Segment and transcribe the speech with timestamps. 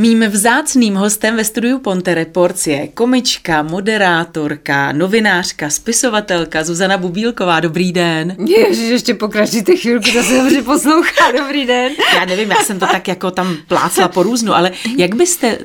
[0.00, 7.60] Mým vzácným hostem ve studiu Ponte Reports je komička, moderátorka, novinářka, spisovatelka Zuzana Bubílková.
[7.60, 8.36] Dobrý den.
[8.46, 11.32] Ježiš, ještě pokračujte chvilku, to se dobře poslouchá.
[11.38, 11.92] Dobrý den.
[12.14, 15.58] Já nevím, já jsem to tak jako tam plácla po různu, ale jak byste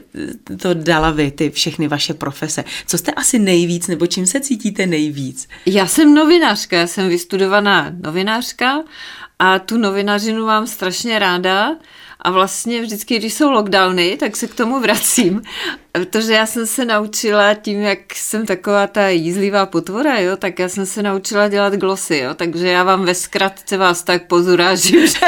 [0.61, 2.63] to dala vy, ty všechny vaše profese?
[2.87, 5.47] Co jste asi nejvíc, nebo čím se cítíte nejvíc?
[5.65, 8.83] Já jsem novinářka, já jsem vystudovaná novinářka
[9.39, 11.75] a tu novinařinu mám strašně ráda.
[12.25, 15.41] A vlastně vždycky, když jsou lockdowny, tak se k tomu vracím,
[15.91, 20.69] protože já jsem se naučila tím, jak jsem taková ta jízlivá potvora, jo, tak já
[20.69, 25.19] jsem se naučila dělat glosy, jo, takže já vám ve zkratce vás tak pozurážím, že...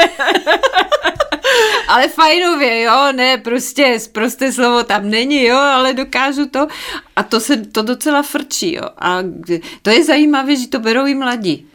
[1.88, 6.66] ale fajnově, jo, ne, prostě prosté slovo tam není, jo, ale dokážu to.
[7.16, 9.18] A to se to docela frčí, jo, a
[9.82, 11.68] to je zajímavé, že to berou i mladí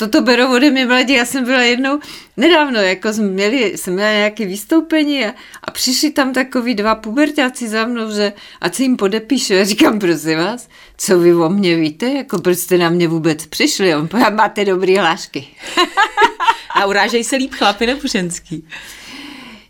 [0.00, 1.14] toto berou ode mě mladí.
[1.14, 2.00] Já jsem byla jednou
[2.36, 7.68] nedávno, jako jsme měli, jsem měla nějaké vystoupení a, a přišli tam takový dva pubertáci
[7.68, 9.52] za mnou, že ať se jim podepíšu.
[9.52, 13.46] Já říkám, prosím vás, co vy o mě víte, jako proč jste na mě vůbec
[13.46, 15.46] přišli, on máte dobrý hlášky.
[16.74, 18.68] a urážej se líp chlapy nebo ženský?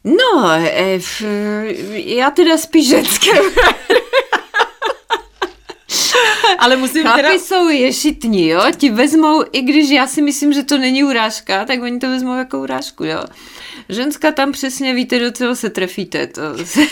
[0.05, 1.23] No, e, f,
[1.93, 3.31] já teda spíš ženské.
[6.59, 7.35] Ale musím Chlapi teda...
[7.35, 11.83] jsou ješitní, jo, ti vezmou, i když já si myslím, že to není urážka, tak
[11.83, 13.25] oni to vezmou jako urážku, jo.
[13.89, 16.27] Ženská tam přesně víte, do čeho se trefíte.
[16.27, 16.43] To...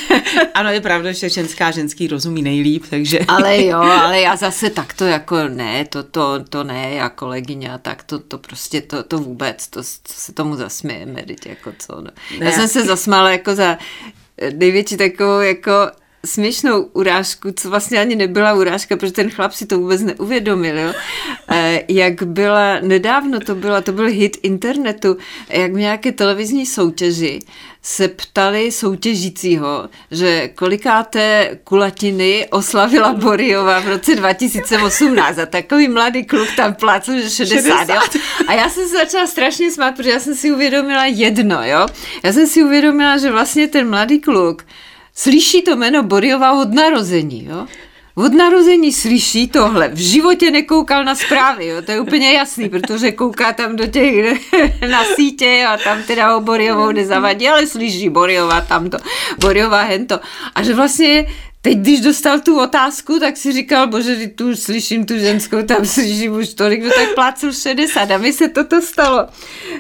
[0.55, 3.19] ano, je pravda, že ženská ženský rozumí nejlíp, takže...
[3.29, 7.79] ale jo, ale já zase takto jako ne, to, to, to ne, já kolegyně a
[7.79, 12.11] tak, to, to prostě, to, to vůbec, to, to se tomu zasmějeme, jako co, no.
[12.31, 13.79] Já ne, jsem se zasmála jako za
[14.55, 15.73] největší takovou jako
[16.27, 20.93] směšnou urážku, co vlastně ani nebyla urážka, protože ten chlap si to vůbec neuvědomil, jo?
[21.51, 25.17] E, jak byla, nedávno to byla, to byl hit internetu,
[25.49, 27.41] jak v nějaké televizní soutěži
[27.83, 36.49] se ptali soutěžícího, že kolikáté kulatiny oslavila Boriova v roce 2018 a takový mladý kluk
[36.57, 37.95] tam plácl, že 60, 60.
[37.95, 38.21] Jo?
[38.47, 41.87] A já jsem se začala strašně smát, protože já jsem si uvědomila jedno, jo.
[42.23, 44.63] Já jsem si uvědomila, že vlastně ten mladý kluk
[45.19, 47.67] slyší to jméno Boriova od narození, jo?
[48.15, 49.89] Od narození slyší tohle.
[49.89, 51.83] V životě nekoukal na zprávy, jo?
[51.83, 54.41] to je úplně jasný, protože kouká tam do těch
[54.91, 58.99] na sítě a tam teda o Boriovou nezavadí, ale slyší Boriova tamto,
[59.41, 60.21] Boriova hento.
[60.55, 61.27] A že vlastně
[61.63, 66.33] Teď, když dostal tu otázku, tak si říkal, bože, tu slyším tu ženskou, tam slyším
[66.33, 69.27] už tolik, no tak plácel 60 a mi se toto stalo.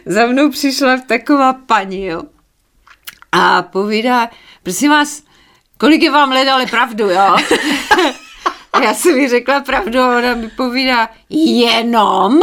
[0.06, 2.22] Za mnou přišla taková paní, jo,
[3.32, 4.30] a povídá,
[4.62, 5.22] prosím vás,
[5.78, 7.36] kolik je vám let, pravdu, jo?
[8.82, 12.40] já jsem mi řekla pravdu a ona mi povídá, jenom?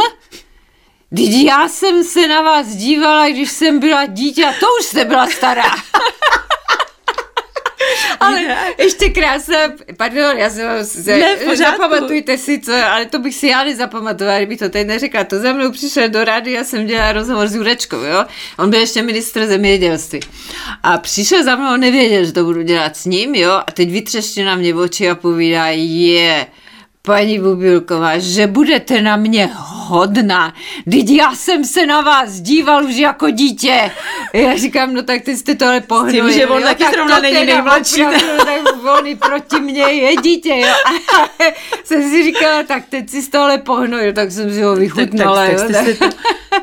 [1.16, 5.04] Teď já jsem se na vás dívala, když jsem byla dítě a to už jste
[5.04, 5.70] byla stará.
[8.20, 9.58] ale ještě krásná,
[9.96, 14.58] pardon, já jsem se, ne, zapamatujte si co, ale to bych si já nezapamatovala, kdybych
[14.58, 15.24] to teď neřekla.
[15.24, 18.24] To za mnou přišel do rády, já jsem dělala rozhovor s Jurečkou, jo.
[18.58, 20.20] On byl ještě ministr zemědělství.
[20.82, 23.52] A přišel za mnou, nevěděl, že to budu dělat s ním, jo.
[23.66, 26.46] A teď vytřeště na mě oči a povídá, je, yeah
[27.06, 30.54] paní Bubilková, že budete na mě hodná.
[30.90, 33.90] Teď já jsem se na vás díval už jako dítě.
[34.32, 36.12] Já říkám, no tak ty jste to ale pohnuli.
[36.12, 38.04] Tím, že on jo, taky zrovna není nejmladší.
[38.04, 40.74] Opravdu, tak on proti mně je dítě, jo.
[40.86, 40.90] A
[41.84, 45.46] jsem si říkala, tak teď si z tohle pohnul, tak jsem si ho vychutnala.
[45.46, 46.14] Tak, tak, tak, tak.
[46.14, 46.18] To...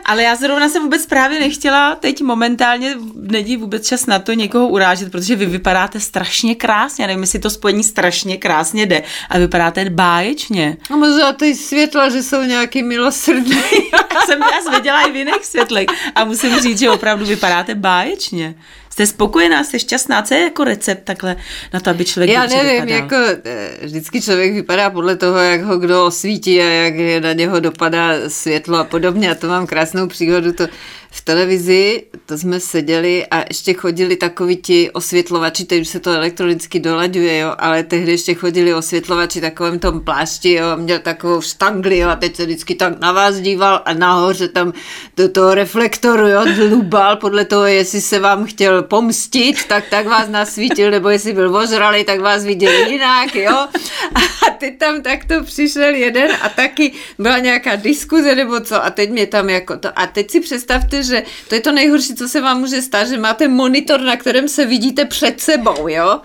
[0.05, 4.67] Ale já zrovna jsem vůbec právě nechtěla, teď momentálně není vůbec čas na to někoho
[4.67, 7.03] urážet, protože vy vypadáte strašně krásně.
[7.03, 9.03] Já nevím, jestli to spojení strašně krásně jde.
[9.29, 10.77] A vypadáte báje báječně.
[10.89, 13.61] A možná ty světla, že jsou nějaký milosrdný.
[13.93, 15.85] já jsem já viděla i v jiných světlech
[16.15, 18.55] a musím říct, že opravdu vypadáte báječně.
[18.89, 20.21] Jste spokojená, jste šťastná?
[20.21, 21.35] Co je jako recept takhle
[21.73, 22.95] na to, aby člověk Já nevím, vypadal?
[22.95, 27.59] jako eh, vždycky člověk vypadá podle toho, jak ho kdo osvítí a jak na něho
[27.59, 29.31] dopadá světlo a podobně.
[29.31, 30.53] A to mám krásnou příhodu.
[30.53, 30.67] To
[31.15, 36.11] v televizi, to jsme seděli a ještě chodili takoví ti osvětlovači, teď už se to
[36.11, 41.41] elektronicky dolaďuje, jo, ale tehdy ještě chodili osvětlovači takovém tom plášti, jo, a měl takovou
[41.41, 44.73] štangli, jo, a teď se vždycky tak na vás díval a nahoře tam
[45.17, 50.29] do toho reflektoru, jo, dlubal podle toho, jestli se vám chtěl pomstit, tak tak vás
[50.29, 53.67] nasvítil, nebo jestli byl ožralý, tak vás viděl jinak, jo.
[54.15, 59.09] A teď tam takto přišel jeden a taky byla nějaká diskuze nebo co a teď
[59.09, 62.41] mě tam jako to, a teď si představte, že to je to nejhorší, co se
[62.41, 66.21] vám může stát, že máte monitor, na kterém se vidíte před sebou, jo?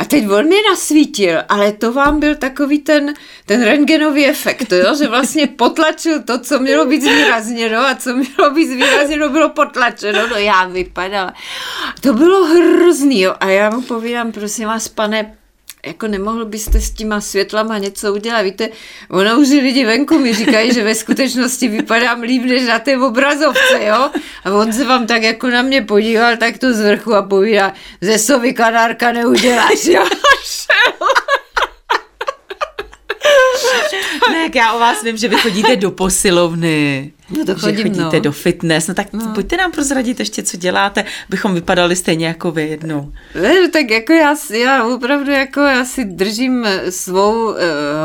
[0.00, 3.14] A teď on mi nasvítil, ale to vám byl takový ten,
[3.46, 4.94] ten rengenový efekt, jo?
[4.94, 10.28] že vlastně potlačil to, co mělo být zvýrazněno a co mělo být zvýrazněno, bylo potlačeno.
[10.28, 11.34] No já vypadala.
[12.00, 13.34] To bylo hrozný, jo?
[13.40, 15.36] A já mu povídám, prosím vás, pane
[15.86, 18.42] jako nemohl byste s těma světlama něco udělat.
[18.42, 18.68] Víte,
[19.10, 23.84] ono už lidi venku mi říkají, že ve skutečnosti vypadám líp než na té obrazovce,
[23.86, 24.10] jo?
[24.44, 27.72] A on se vám tak jako na mě podíval tak to z vrchu a povídá,
[28.00, 30.04] ze sovy kanárka neuděláš, jo?
[34.32, 37.12] ne, já o vás vím, že vy chodíte do posilovny.
[37.38, 38.20] No to chodím, že chodíte no.
[38.20, 39.32] do fitness, no tak no.
[39.34, 43.12] pojďte nám prozradit ještě, co děláte, bychom vypadali stejně jako vy jednou.
[43.42, 47.56] Ne, tak jako já, já opravdu jako já si držím svou uh,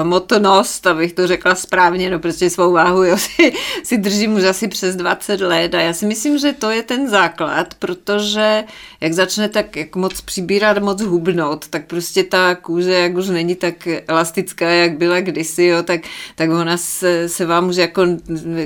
[0.03, 4.67] motonost, abych to řekla správně, no prostě svou váhu, jo, si, si držím už asi
[4.67, 8.63] přes 20 let a já si myslím, že to je ten základ, protože
[9.01, 13.55] jak začne tak jak moc přibírat, moc hubnout, tak prostě ta kůže, jak už není
[13.55, 16.01] tak elastická, jak byla kdysi, jo, tak,
[16.35, 18.01] tak ona se, se vám už jako,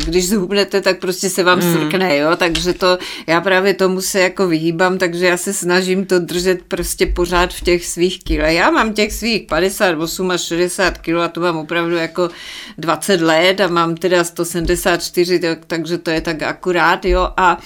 [0.06, 1.74] když zhubne hubnete, tak prostě se vám mm.
[1.74, 2.98] srkne, jo, takže to,
[3.28, 7.62] já právě tomu se jako vyhýbám, takže já se snažím to držet prostě pořád v
[7.62, 8.54] těch svých kile.
[8.54, 12.30] Já mám těch svých 58 až 60 kilo a to mám opravdu jako
[12.78, 17.58] 20 let a mám teda 174, takže to je tak akurát, jo, a,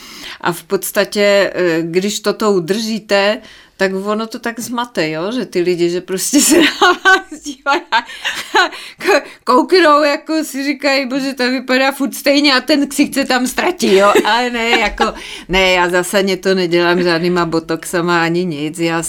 [0.42, 3.42] a v podstatě, eh, když toto udržíte,
[3.78, 6.64] tak ono to tak zmate, jo, že ty lidi, že prostě se na
[7.06, 8.06] vás dívají a
[9.44, 14.14] kouknou, jako si říkají, bože, to vypadá furt stejně a ten ksicht tam ztratí, jo,
[14.26, 15.14] ale ne, jako,
[15.50, 19.04] ne, já zásadně to nedělám žádnýma botoxama ani nic, já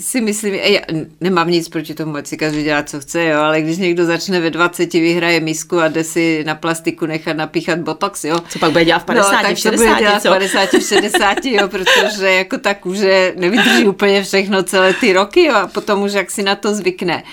[0.00, 0.80] si myslím, já
[1.20, 4.40] nemám nic proti tomu, ať si každý dělá, co chce, jo, ale když někdo začne
[4.40, 8.40] ve 20 vyhraje misku a jde si na plastiku nechat napíchat botox, jo.
[8.48, 11.44] Co pak bude dělat v 50, no, tak 60, to bude dělat v 50, 60,
[11.44, 13.32] jo, protože jako ta kůže
[13.64, 17.24] nevydrží úplně všechno celé ty roky, jo, a potom už jak si na to zvykne.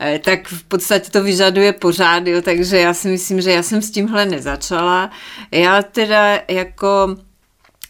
[0.00, 3.82] Eh, tak v podstatě to vyžaduje pořád, jo, takže já si myslím, že já jsem
[3.82, 5.10] s tímhle nezačala.
[5.50, 7.16] Já teda jako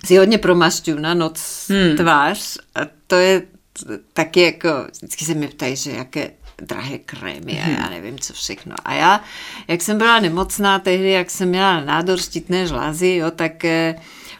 [0.04, 1.96] si hodně promašťu na noc hmm.
[1.96, 3.42] tvář a to je
[4.12, 6.30] taky jako, vždycky se mi ptají, že jaké
[6.62, 7.90] drahé krémy a já hmm.
[7.90, 8.76] nevím, co všechno.
[8.84, 9.20] A já,
[9.68, 13.94] jak jsem byla nemocná tehdy, jak jsem měla nádor štítné žlázy, jo, tak eh,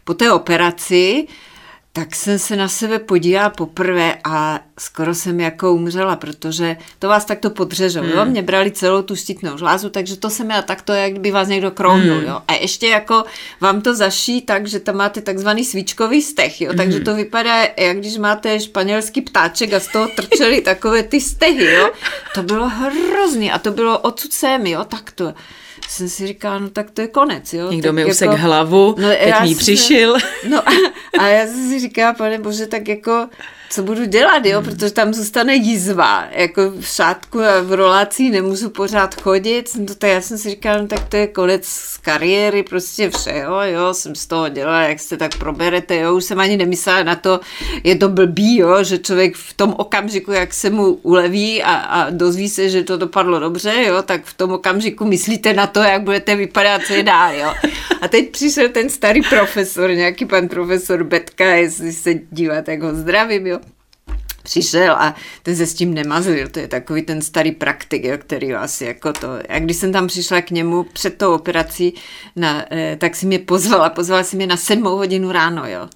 [0.05, 1.26] po té operaci
[1.94, 7.25] tak jsem se na sebe podívala poprvé a skoro jsem jako umřela, protože to vás
[7.25, 8.11] takto podřežou, hmm.
[8.11, 8.25] jo?
[8.25, 11.71] Mě brali celou tu štítnou žlázu, takže to jsem měla takto, jak by vás někdo
[11.71, 12.27] krounul, hmm.
[12.27, 12.41] jo?
[12.49, 13.25] A ještě jako
[13.61, 16.73] vám to zaší tak, že tam máte takzvaný svíčkový stech, jo?
[16.77, 17.05] Takže hmm.
[17.05, 21.91] to vypadá, jak když máte španělský ptáček a z toho trčeli takové ty stehy, jo?
[22.35, 24.85] To bylo hrozný a to bylo odsud sem, jo?
[24.85, 25.35] Takto
[25.93, 27.71] jsem si říkala, no tak to je konec, jo.
[27.71, 30.17] Někdo tak mi jako, usek hlavu, no, teď mi přišel.
[30.49, 30.73] No a,
[31.19, 33.29] a já jsem si říkala, pane bože, tak jako
[33.72, 38.70] co budu dělat, jo, protože tam zůstane jizva, jako v šátku a v rolací nemůžu
[38.70, 42.62] pořád chodit, no, tak já jsem si říkala, no, tak to je konec z kariéry,
[42.62, 46.56] prostě všeho, jo, jsem z toho dělala, jak se tak proberete, jo, už jsem ani
[46.56, 47.40] nemyslela na to,
[47.84, 52.10] je to blbý, jo, že člověk v tom okamžiku, jak se mu uleví a, a
[52.10, 56.02] dozví se, že to dopadlo dobře, jo, tak v tom okamžiku myslíte na to, jak
[56.02, 57.52] budete vypadat, co je dál, jo.
[58.00, 62.94] A teď přišel ten starý profesor, nějaký pan profesor Betka, jestli se díváte, jak ho
[62.94, 63.62] zdravím, jo
[64.43, 68.55] přišel a ten se s tím nemazlil, to je takový ten starý praktik, jo, který
[68.55, 71.94] asi jako to, a když jsem tam přišla k němu před tou operací,
[72.37, 75.89] na, eh, tak si mě pozvala, pozvala si mě na sedmou hodinu ráno, jo.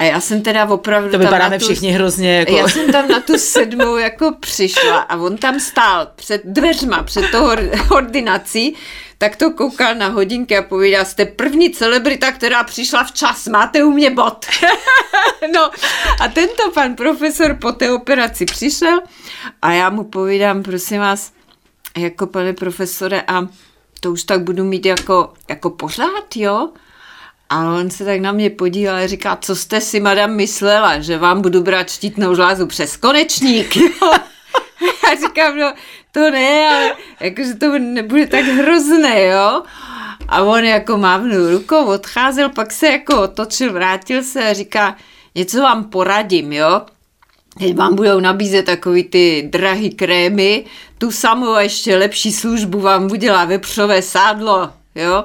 [0.00, 1.10] A já jsem teda opravdu...
[1.10, 2.56] To vypadáme tu, všichni hrozně jako...
[2.56, 7.30] Já jsem tam na tu sedmou jako přišla a on tam stál před dveřma, před
[7.30, 7.44] tou
[7.90, 8.76] ordinací,
[9.18, 13.90] tak to koukal na hodinky a povídal, jste první celebrita, která přišla včas, máte u
[13.90, 14.46] mě bod.
[15.54, 15.70] no
[16.20, 19.00] a tento pan profesor po té operaci přišel
[19.62, 21.32] a já mu povídám, prosím vás,
[21.96, 23.46] jako pane profesore, a
[24.00, 26.68] to už tak budu mít jako, jako pořád, jo?
[27.50, 31.18] A on se tak na mě podíval a říká, co jste si, madam, myslela, že
[31.18, 33.76] vám budu brát štítnou žlázu přes konečník?
[35.04, 35.72] Já říkám, no
[36.12, 39.62] to ne, ale jakože to nebude tak hrozné, jo?
[40.28, 44.96] A on jako mávnul rukou, odcházel, pak se jako otočil, vrátil se a říká,
[45.34, 46.82] něco vám poradím, jo?
[47.58, 50.64] Teď vám budou nabízet takový ty drahý krémy,
[50.98, 55.24] tu samou a ještě lepší službu vám udělá vepřové sádlo, jo?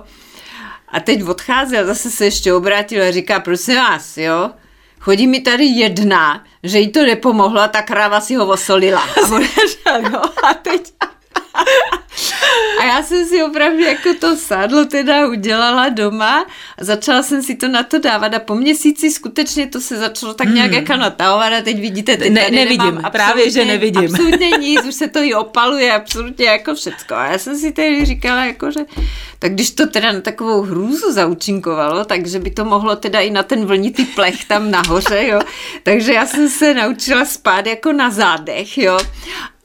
[0.96, 4.52] A teď odcházel, zase se ještě obrátil a říká, prosím vás, jo,
[5.00, 9.02] chodí mi tady jedna, že jí to nepomohlo a ta kráva si ho osolila.
[9.02, 9.44] A, on,
[10.12, 10.92] no, a teď
[12.80, 16.46] A já jsem si opravdu jako to sádlo teda udělala doma
[16.78, 20.34] a začala jsem si to na to dávat a po měsíci skutečně to se začalo
[20.34, 20.80] tak nějak hmm.
[20.80, 24.16] jako natahovat a teď vidíte, teď ne, nevidím, právě, že nevidím.
[24.16, 27.16] Absolutně nic, už se to i opaluje, absolutně jako všecko.
[27.16, 28.80] A já jsem si tedy říkala, jako, že
[29.40, 33.44] tak když to teda na takovou hrůzu zaučinkovalo, takže by to mohlo teda i na
[33.44, 35.40] ten vlnitý plech tam nahoře, jo.
[35.84, 38.98] Takže já jsem se naučila spát jako na zádech, jo.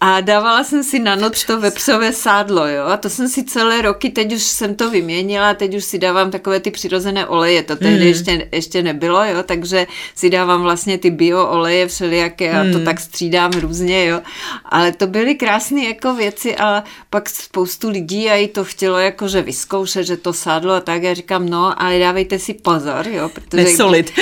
[0.02, 2.84] A dávala jsem si na noc to vepřové sádlo, jo.
[2.84, 6.30] A to jsem si celé roky, teď už jsem to vyměnila, teď už si dávám
[6.30, 8.06] takové ty přirozené oleje, to tehdy mm.
[8.06, 9.42] ještě, ještě nebylo, jo.
[9.42, 12.72] Takže si dávám vlastně ty bio oleje všelijaké a mm.
[12.72, 14.20] to tak střídám různě, jo.
[14.64, 19.28] Ale to byly krásné jako věci a pak spoustu lidí a i to chtělo jako,
[19.28, 21.02] že vyzkoušet, že to sádlo a tak.
[21.02, 23.28] Já říkám, no, ale dávejte si pozor, jo.
[23.28, 24.12] Protože nesolit.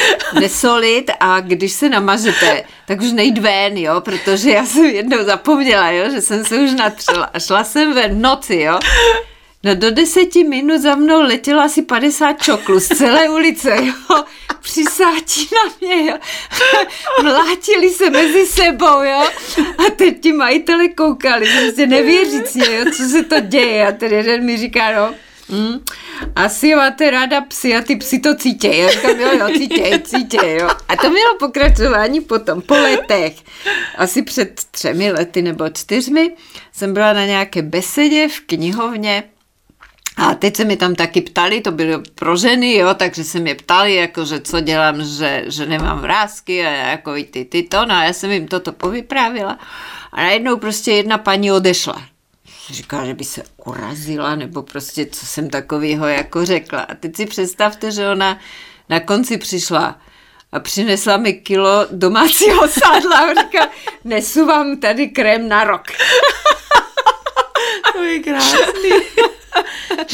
[0.40, 5.90] nesolit a když se namažete, tak už nejď ven, jo, protože já jsem jednou zapomněla
[5.90, 7.30] jo, že jsem se už natřela.
[7.34, 8.78] A šla jsem ve noci, jo.
[9.64, 14.24] No do deseti minut za mnou letělo asi 50 čoklů z celé ulice, jo.
[14.62, 16.16] Přisátí na mě, jo.
[17.22, 19.28] Mlátili se mezi sebou, jo.
[19.86, 23.88] A teď ti majitele koukali, prostě nevěřící, jo, co se to děje.
[23.88, 25.14] A ten jeden mi říká, no,
[25.48, 25.84] Mm.
[26.36, 28.78] Asi máte ráda psy a ty psy to cítějí.
[28.78, 30.68] Já říkám, jo, jo, cítěj, cítěj, jo.
[30.88, 33.34] A to bylo pokračování potom, po letech.
[33.96, 36.30] Asi před třemi lety nebo čtyřmi
[36.72, 39.24] jsem byla na nějaké besedě v knihovně
[40.16, 43.54] a teď se mi tam taky ptali, to bylo pro ženy, jo, takže se mě
[43.54, 47.94] ptali, jako, že co dělám, že, že nemám vrázky a jako ty, ty to, no
[47.94, 49.58] a já jsem jim toto povyprávila
[50.12, 52.02] a najednou prostě jedna paní odešla
[52.74, 56.80] říká, že by se urazila, nebo prostě co jsem takového jako řekla.
[56.80, 58.38] A teď si představte, že ona
[58.88, 60.00] na konci přišla
[60.52, 63.68] a přinesla mi kilo domácího sádla a říká,
[64.04, 65.82] nesu vám tady krém na rok.
[67.92, 68.90] to je krásný.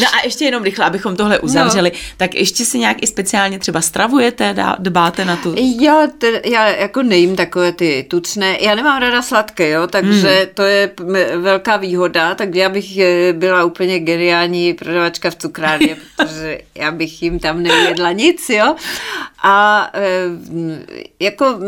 [0.01, 1.99] No a ještě jenom rychle, abychom tohle uzavřeli, no.
[2.17, 5.55] tak ještě si nějak i speciálně třeba stravujete, dbáte na tu?
[5.81, 10.49] Já, te, já jako nejím takové ty tučné, já nemám rada sladké, jo, takže hmm.
[10.55, 10.91] to je
[11.37, 17.23] velká výhoda, tak já bych eh, byla úplně geniální prodavačka v cukrárně, protože já bych
[17.23, 18.77] jim tam nejedla nic, jo.
[19.47, 20.01] A e,
[21.21, 21.59] jako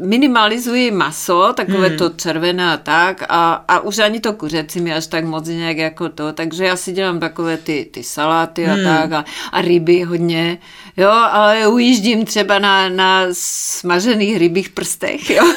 [0.00, 1.98] minimalizuji maso, takové hmm.
[1.98, 5.76] to červené a tak, a, a už ani to kuřecí mi až tak moc nějak
[5.76, 8.84] jako to, takže já si dělám takové ty, ty saláty a hmm.
[8.84, 10.58] tak a, a ryby hodně,
[10.96, 15.44] jo, ale ujíždím třeba na, na smažených rybích prstech, jo.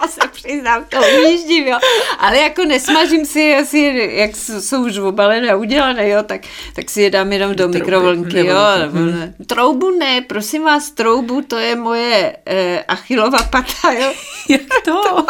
[0.00, 1.78] to se přiznám, to ujíždím, jo.
[2.18, 6.40] Ale jako nesmažím si asi, jak jsou už obalené a udělané, jo, tak,
[6.74, 8.56] tak si je dám jenom do mikrovlnky, jo.
[8.92, 9.34] Hmm.
[9.46, 14.12] Troubu ne, prosím vás, troubu, to je moje eh, achilova pata, jo.
[14.48, 15.02] Jak to?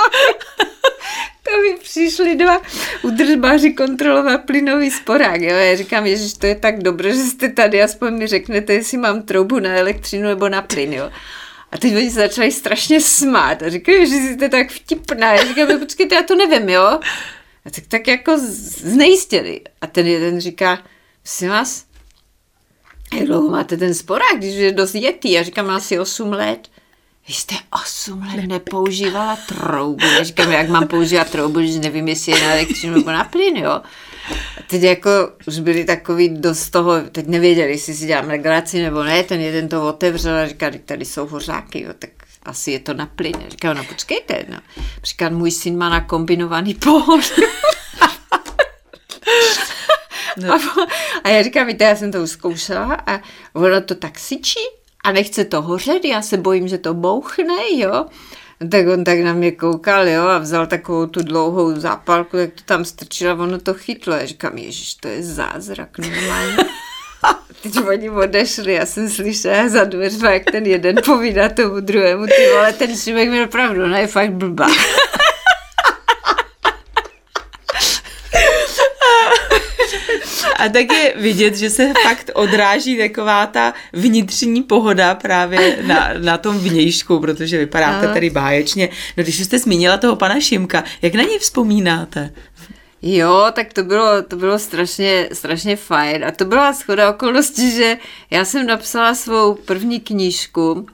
[1.47, 2.63] to mi přišli dva
[3.03, 5.41] udržbáři kontrolovat plynový sporák.
[5.41, 5.57] Jo?
[5.57, 9.23] Já říkám, ježiš, to je tak dobré, že jste tady, aspoň mi řeknete, jestli mám
[9.23, 10.93] troubu na elektřinu nebo na plyn.
[10.93, 11.11] Jo?
[11.73, 15.35] A teď oni se začali strašně smát a říkají, že jste tak vtipná.
[15.35, 16.85] Já říkám, počkejte, já to nevím, jo?
[17.65, 19.61] A tak, tak jako znejistěli.
[19.81, 20.83] A ten jeden říká,
[21.23, 21.85] prosím vás,
[23.15, 25.33] jak dlouho máte ten sporák, když je dost jetý?
[25.33, 26.69] Já říkám, asi 8 let.
[27.29, 30.07] Vy jste 8 let nepoužívala troubu.
[30.07, 33.57] Já říkám, jak mám používat troubu, když nevím, jestli je na elektřinu nebo na plyn,
[33.57, 33.71] jo.
[33.71, 33.83] A
[34.67, 35.11] teď jako
[35.47, 39.69] už byli takový dost toho, teď nevěděli, jestli si dělám legraci nebo ne, ten jeden
[39.69, 42.11] to otevřel a říká, tady jsou hořáky, jo, tak
[42.43, 43.35] asi je to na plyn.
[43.49, 44.59] Říkám, no počkejte, no.
[45.05, 47.21] Říkám, můj syn má na kombinovaný pohon.
[50.39, 50.55] No.
[50.55, 50.59] A,
[51.25, 53.21] a já říkám, víte, já jsem to zkoušela a
[53.53, 54.59] ono to tak syčí
[55.07, 58.07] a nechce to hořet, já se bojím, že to bouchne, jo.
[58.71, 62.63] Tak on tak na mě koukal, jo, a vzal takovou tu dlouhou zápalku, jak to
[62.65, 64.15] tam strčil a ono to chytlo.
[64.15, 66.57] Já říkám, ježiš, to je zázrak normálně.
[67.63, 72.51] Teď oni odešli, já jsem slyšela za dveřma, jak ten jeden povídá tomu druhému, ty
[72.53, 74.67] vole, ten člověk měl pravdu, ne, je fakt blbá.
[80.57, 86.39] A tak je vidět, že se fakt odráží taková ta vnitřní pohoda právě na, na
[86.39, 88.89] tom vnějšku, protože vypadáte tady báječně.
[89.17, 92.31] No když jste zmínila toho pana Šimka, jak na něj vzpomínáte?
[93.03, 96.25] Jo, tak to bylo, to bylo strašně, strašně fajn.
[96.25, 97.97] A to byla schoda okolností, že
[98.31, 100.87] já jsem napsala svou první knížku,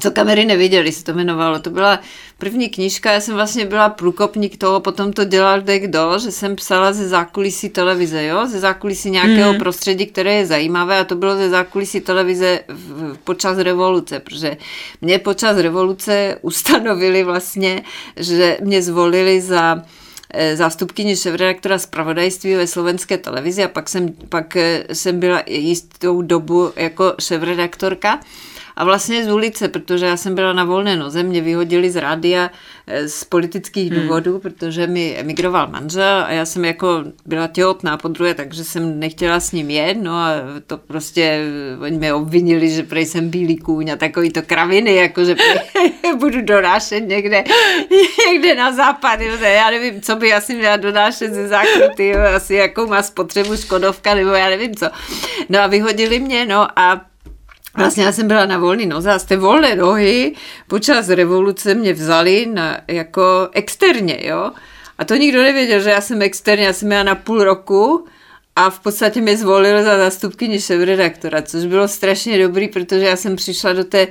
[0.00, 1.58] co kamery neviděli, se to jmenovalo.
[1.58, 2.00] To byla
[2.38, 6.92] první knížka, já jsem vlastně byla průkopník toho, potom to dělal kdo, že jsem psala
[6.92, 9.58] ze zákulisí televize, jo, ze zákulisí nějakého mm.
[9.58, 14.56] prostředí, které je zajímavé a to bylo ze zákulisí televize v, počas revoluce, protože
[15.00, 17.82] mě počas revoluce ustanovili vlastně,
[18.16, 19.82] že mě zvolili za
[20.34, 26.22] eh, zástupkyni šéfredaktora zpravodajství ve slovenské televizi a pak jsem, pak eh, jsem byla jistou
[26.22, 28.20] dobu jako šéfredaktorka
[28.80, 32.50] a vlastně z ulice, protože já jsem byla na volné noze, mě vyhodili z rádia
[32.86, 34.02] eh, z politických hmm.
[34.02, 39.00] důvodů, protože mi emigroval manžel a já jsem jako byla těhotná po druhé, takže jsem
[39.00, 40.30] nechtěla s ním jet, no a
[40.66, 44.94] to prostě, eh, oni mě obvinili, že prej jsem bílý kůň a takový to kraviny,
[44.94, 45.36] jako že
[46.18, 47.44] budu donášet někde,
[48.32, 52.54] někde na západ, jo, já nevím, co by asi měla donášet ze zákruty, jo, asi
[52.54, 54.86] jakou má spotřebu Škodovka, nebo já nevím co.
[55.48, 57.09] No a vyhodili mě, no a
[57.76, 60.34] Vlastně já jsem byla na volný noze a z té volné nohy
[60.66, 64.50] počas revoluce mě vzali na, jako externě, jo.
[64.98, 68.06] A to nikdo nevěděl, že já jsem externě, já jsem měla na půl roku
[68.56, 73.36] a v podstatě mě zvolil za zastupkyni šéf-redaktora, což bylo strašně dobrý, protože já jsem
[73.36, 74.08] přišla do té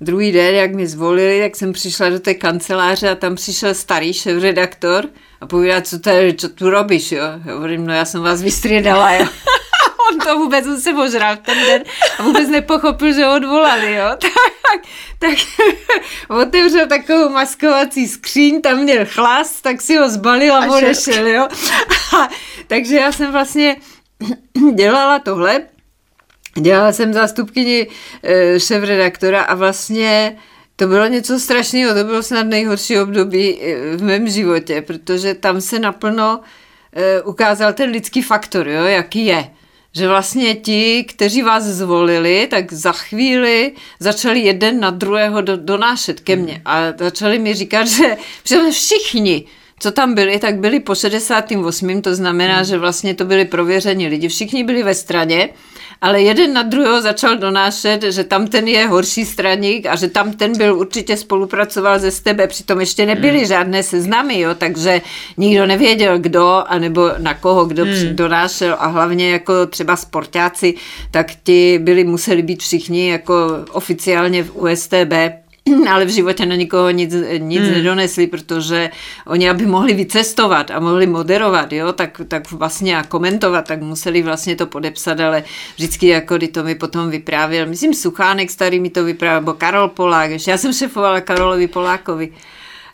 [0.00, 4.12] druhý den, jak mě zvolili, tak jsem přišla do té kanceláře a tam přišel starý
[4.12, 5.08] šéf-redaktor
[5.40, 7.24] a povídá, co, tady, co tu robíš, jo.
[7.52, 9.26] Hovorím, no já jsem vás vystřídala, jo
[10.12, 11.82] on to vůbec on se ožral ten den
[12.18, 14.16] a vůbec nepochopil, že ho odvolali, jo.
[14.72, 14.80] Tak,
[15.18, 15.38] tak
[16.28, 21.48] otevřel takovou maskovací skříň, tam měl chlast, tak si ho zbalil a, odešel, jo.
[22.18, 22.28] A,
[22.66, 23.76] takže já jsem vlastně
[24.74, 25.60] dělala tohle,
[26.60, 27.86] dělala jsem zástupkyni
[28.22, 30.36] e, šéf-redaktora a vlastně
[30.76, 35.60] to bylo něco strašného, to bylo snad nejhorší období e, v mém životě, protože tam
[35.60, 36.40] se naplno
[36.92, 39.50] e, ukázal ten lidský faktor, jo, jaký je
[39.94, 46.20] že vlastně ti, kteří vás zvolili, tak za chvíli začali jeden na druhého do, donášet
[46.20, 49.44] ke mně a začali mi říkat, že, že všichni,
[49.78, 52.02] co tam byli, tak byli po 68.
[52.02, 54.28] To znamená, že vlastně to byli prověření lidi.
[54.28, 55.48] Všichni byli ve straně
[56.02, 60.32] ale jeden na druhého začal donášet, že tam ten je horší straník a že tam
[60.32, 63.46] ten byl určitě spolupracoval ze tebe, přitom ještě nebyly hmm.
[63.46, 65.02] žádné seznamy, jo, takže
[65.36, 68.16] nikdo nevěděl, kdo, anebo na koho, kdo hmm.
[68.16, 70.74] donášel a hlavně jako třeba sportáci,
[71.10, 73.34] tak ti byli, museli být všichni jako
[73.72, 75.41] oficiálně v USTB
[75.90, 77.72] ale v životě na nikoho nic, nic hmm.
[77.72, 78.90] nedonesli, protože
[79.26, 84.22] oni, aby mohli vycestovat a mohli moderovat, jo, tak, tak vlastně a komentovat, tak museli
[84.22, 88.90] vlastně to podepsat, ale vždycky jako kdy to mi potom vyprávěl, myslím Suchánek starý mi
[88.90, 92.32] to vyprávěl, nebo Karol Polák, ještě já jsem šefovala Karolovi Polákovi.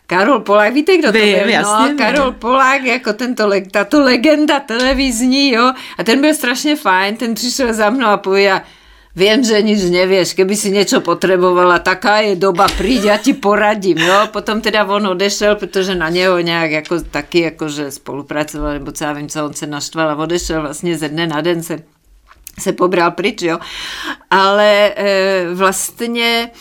[0.07, 1.37] Karol Polák, víte, kdo to byl?
[1.45, 6.75] No, jasně, no, Karol Polák, jako tento, tato legenda televizní, jo, a ten byl strašně
[6.75, 8.61] fajn, ten přišel za mnou a povedal,
[9.19, 13.99] viem, že nič nevieš, keby si niečo potrebovala, taká je doba, príď, ja ti poradím,
[13.99, 14.31] jo.
[14.31, 19.03] Potom teda on odešel, protože na něho nějak jako taky, jako že spolupracoval, nebo co
[19.13, 21.83] vím, co on se naštval a odešel vlastně ze dne na den se,
[22.59, 23.59] se pobral pryč, jo.
[24.31, 26.51] Ale e, vlastně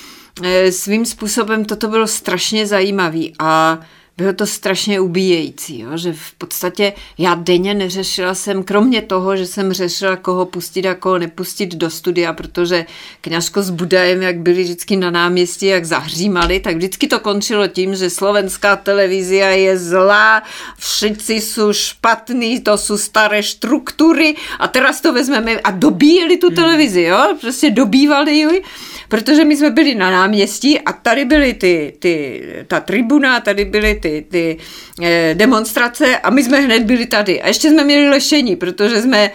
[0.42, 3.78] e, svým způsobem toto bylo strašně zajímavý a
[4.18, 5.96] bylo to strašně ubíjející, jo?
[5.96, 10.94] že v podstatě já denně neřešila jsem, kromě toho, že jsem řešila, koho pustit a
[10.94, 12.86] koho nepustit do studia, protože
[13.20, 17.94] kňažko s Budajem, jak byli vždycky na náměstí, jak zahřímali, tak vždycky to končilo tím,
[17.94, 20.42] že slovenská televizia je zlá,
[20.78, 26.56] všichni jsou špatní, to jsou staré struktury a teraz to vezmeme a dobíjeli tu hmm.
[26.56, 27.36] televizi, jo?
[27.40, 28.62] prostě dobývali ji,
[29.08, 33.94] protože my jsme byli na náměstí a tady byly ty, ty ta tribuna, tady byly
[33.94, 34.56] ty ty,
[35.02, 37.42] eh, demonstrace a my jsme hned byli tady.
[37.42, 39.30] A ještě jsme měli lešení, protože jsme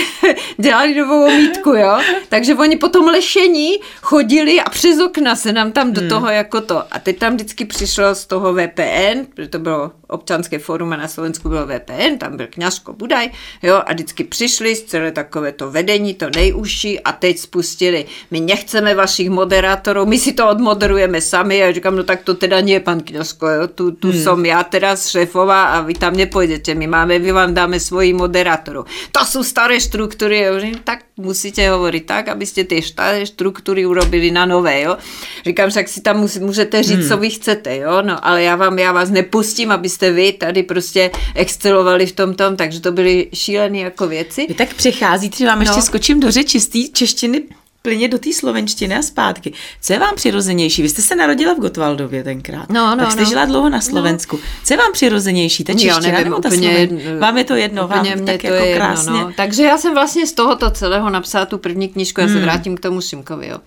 [0.58, 1.98] dělali novou omítku, jo.
[2.28, 6.10] Takže oni po tom lešení chodili a přes okna se nám tam do hmm.
[6.10, 6.82] toho jako to.
[6.90, 11.08] A teď tam vždycky přišlo z toho VPN, protože to bylo občanské fórum a na
[11.08, 13.30] Slovensku bylo VPN, tam byl kňažko Budaj,
[13.62, 18.40] jo, a vždycky přišli z celé takové to vedení, to nejužší a teď spustili, my
[18.40, 22.80] nechceme vašich moderátorů, my si to odmoderujeme sami a říkám, no tak to teda nie,
[22.80, 24.22] pan kňažko, jo, tu, tu hmm.
[24.22, 28.84] som já teda šéfová a vy tam nepojdete, my máme, vy vám dáme svoji moderátoru.
[29.12, 33.88] To jsou staré štruktúry, ja hovorím, tak musíte hovoriť tak, aby ste tie staré štruktúry
[33.88, 35.00] urobili na nové, jo.
[35.46, 37.08] Říkám, však si tam můžete říct, hmm.
[37.08, 41.10] co vy chcete, jo, no, ale já vám, já vás nepustím, abyste vy tady prostě
[41.34, 44.46] excelovali v tom tom, takže to byly šílené jako věci.
[44.48, 45.64] Vy tak přicházíte, že vám no.
[45.64, 47.42] ještě skočím do řeči z té češtiny
[47.82, 49.52] plyně do té slovenštiny a zpátky.
[49.82, 50.82] Co je vám přirozenější?
[50.82, 52.70] Vy jste se narodila v Gotwaldově tenkrát.
[52.70, 53.28] No, no, tak jste no.
[53.28, 53.82] žila dlouho na no.
[53.82, 54.36] Slovensku.
[54.36, 54.42] No.
[54.64, 55.64] Co je vám přirozenější?
[55.64, 56.88] Ta čeština já nevím, nebo ta úplně
[57.18, 59.12] Vám je to jedno, úplně vám tak to jako je krásně.
[59.12, 59.32] Jedno, no.
[59.36, 62.36] Takže já jsem vlastně z tohoto celého napsala tu první knižku, já hmm.
[62.36, 63.58] se vrátím k tomu Šimkovi, jo.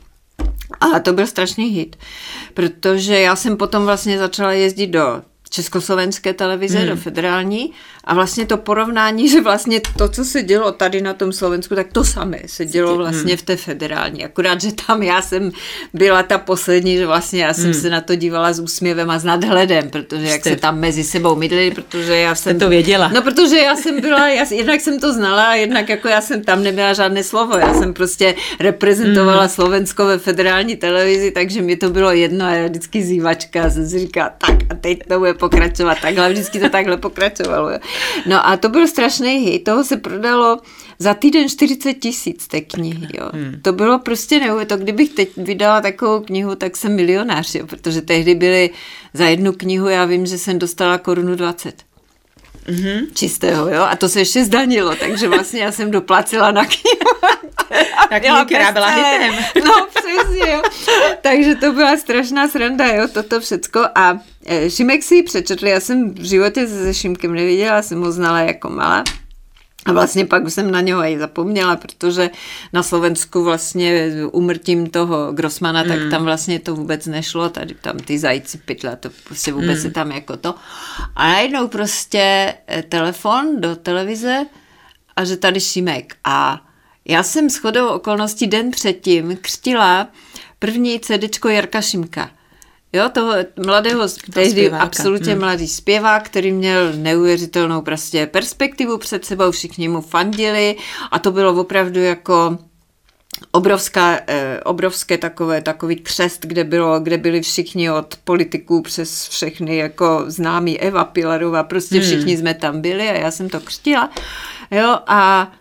[0.79, 1.95] A to byl strašný hit,
[2.53, 6.87] protože já jsem potom vlastně začala jezdit do československé televize, hmm.
[6.87, 7.71] do federální
[8.03, 11.93] a vlastně to porovnání, že vlastně to, co se dělo tady na tom Slovensku, tak
[11.93, 14.25] to samé se dělo vlastně v té federální.
[14.25, 15.51] Akorát, že tam já jsem
[15.93, 17.73] byla ta poslední, že vlastně já jsem hmm.
[17.73, 20.49] se na to dívala s úsměvem a s nadhledem, protože jak Jste...
[20.49, 22.59] se tam mezi sebou mydlili, protože já jsem...
[22.59, 23.11] to věděla.
[23.13, 26.43] No, protože já jsem byla, já, jednak jsem to znala a jednak jako já jsem
[26.43, 27.57] tam neměla žádné slovo.
[27.57, 29.49] Já jsem prostě reprezentovala hmm.
[29.49, 33.89] Slovensko ve federální televizi, takže mi to bylo jedno a já vždycky zývačka a jsem
[33.89, 37.69] si říkala, tak a teď to bude pokračovat takhle, vždycky to takhle pokračovalo.
[37.69, 37.77] Jo.
[38.25, 40.59] No a to byl strašný hit, toho se prodalo
[40.99, 43.29] za týden 40 tisíc té knihy, jo.
[43.33, 43.59] Hmm.
[43.61, 44.65] To bylo prostě neuvěřitelné.
[44.65, 48.69] To kdybych teď vydala takovou knihu, tak jsem milionář, jo, protože tehdy byly
[49.13, 51.83] za jednu knihu, já vím, že jsem dostala korunu 20.
[52.67, 53.07] Mm-hmm.
[53.13, 53.81] Čistého, jo?
[53.81, 57.11] A to se ještě zdanilo, takže vlastně já jsem doplatila na knihu.
[58.09, 59.35] Tak kniha, která byla hitem.
[59.65, 60.61] No, přesně, jo.
[61.21, 63.79] Takže to byla strašná sranda, jo, toto všecko.
[63.95, 64.19] A
[64.67, 68.69] Šimek si ji přečetl, já jsem v životě se Šimkem neviděla, jsem ho znala jako
[68.69, 69.03] malá.
[69.85, 72.29] A vlastně pak jsem na něho i zapomněla, protože
[72.73, 75.89] na Slovensku vlastně umrtím toho Grossmana, mm.
[75.89, 79.81] tak tam vlastně to vůbec nešlo, tady tam ty zajíci pytla, to prostě vůbec mm.
[79.81, 80.55] se tam jako to.
[81.15, 84.45] A najednou prostě eh, telefon do televize
[85.15, 86.15] a že tady Šimek.
[86.23, 86.61] A
[87.05, 90.07] já jsem shodou okolností den předtím křtila
[90.59, 92.29] první CDčko Jarka Šimka.
[92.93, 93.33] Jo, toho
[93.65, 95.41] mladého, tehdy absolutně hmm.
[95.41, 100.75] mladý zpěvák, který měl neuvěřitelnou prostě perspektivu před sebou, všichni mu fandili
[101.11, 102.57] a to bylo opravdu jako
[103.51, 109.77] obrovská, eh, obrovské takové, takový křest, kde, bylo, kde byli všichni od politiků přes všechny
[109.77, 112.03] jako známý Eva Pilarová, prostě hmm.
[112.03, 114.09] všichni jsme tam byli a já jsem to křtila.
[114.71, 115.51] Jo, a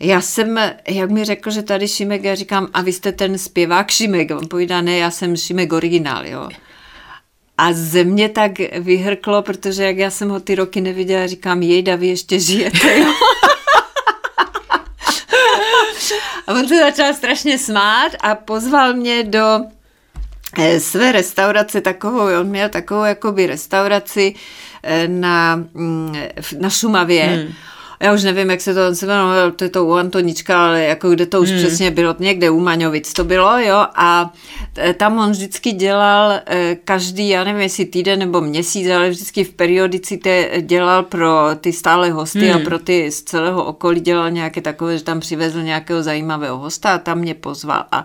[0.00, 3.90] já jsem, jak mi řekl, že tady Šimek, já říkám, a vy jste ten zpěvák
[3.90, 4.30] Šimek.
[4.30, 6.48] On povídá, ne, já jsem Šimek originál, jo.
[7.60, 11.96] A ze mě tak vyhrklo, protože jak já jsem ho ty roky neviděla, říkám, jejda,
[11.96, 13.06] vy ještě žijete, jo?
[16.46, 19.60] a on se začal strašně smát a pozval mě do
[20.58, 24.34] eh, své restaurace takovou, on měl takovou jakoby restauraci
[24.82, 26.14] eh, na, mm,
[26.60, 27.24] na Šumavě.
[27.24, 27.52] Hmm
[28.02, 31.10] já už nevím, jak se to, se jmenovalo, to je to u Antonička, ale jako
[31.10, 31.58] kde to už hmm.
[31.58, 34.32] přesně bylo, někde u Maňovic to bylo, jo, a
[34.78, 39.44] e, tam on vždycky dělal e, každý, já nevím, jestli týden nebo měsíc, ale vždycky
[39.44, 42.56] v periodicitě dělal pro ty stále hosty hmm.
[42.56, 46.94] a pro ty z celého okolí dělal nějaké takové, že tam přivezl nějakého zajímavého hosta
[46.94, 48.04] a tam mě pozval a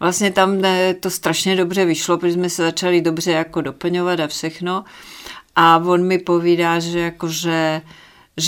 [0.00, 4.26] vlastně tam e, to strašně dobře vyšlo, protože jsme se začali dobře jako doplňovat a
[4.26, 4.84] všechno
[5.56, 7.82] a on mi povídá, že jakože že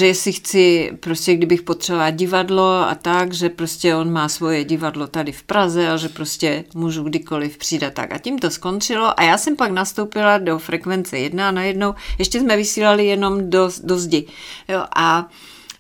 [0.07, 5.33] jestli chci, prostě kdybych potřebovala divadlo a tak, že prostě on má svoje divadlo tady
[5.33, 8.13] v Praze a že prostě můžu kdykoliv přijít a tak.
[8.13, 12.41] A tím to skončilo a já jsem pak nastoupila do frekvence jedna a najednou, ještě
[12.41, 14.27] jsme vysílali jenom do, do zdi.
[14.69, 15.29] Jo, a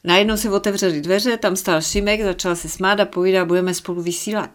[0.04, 4.50] najednou se otevřely dveře, tam stál Šimek, začal se smát a povídá, budeme spolu vysílat.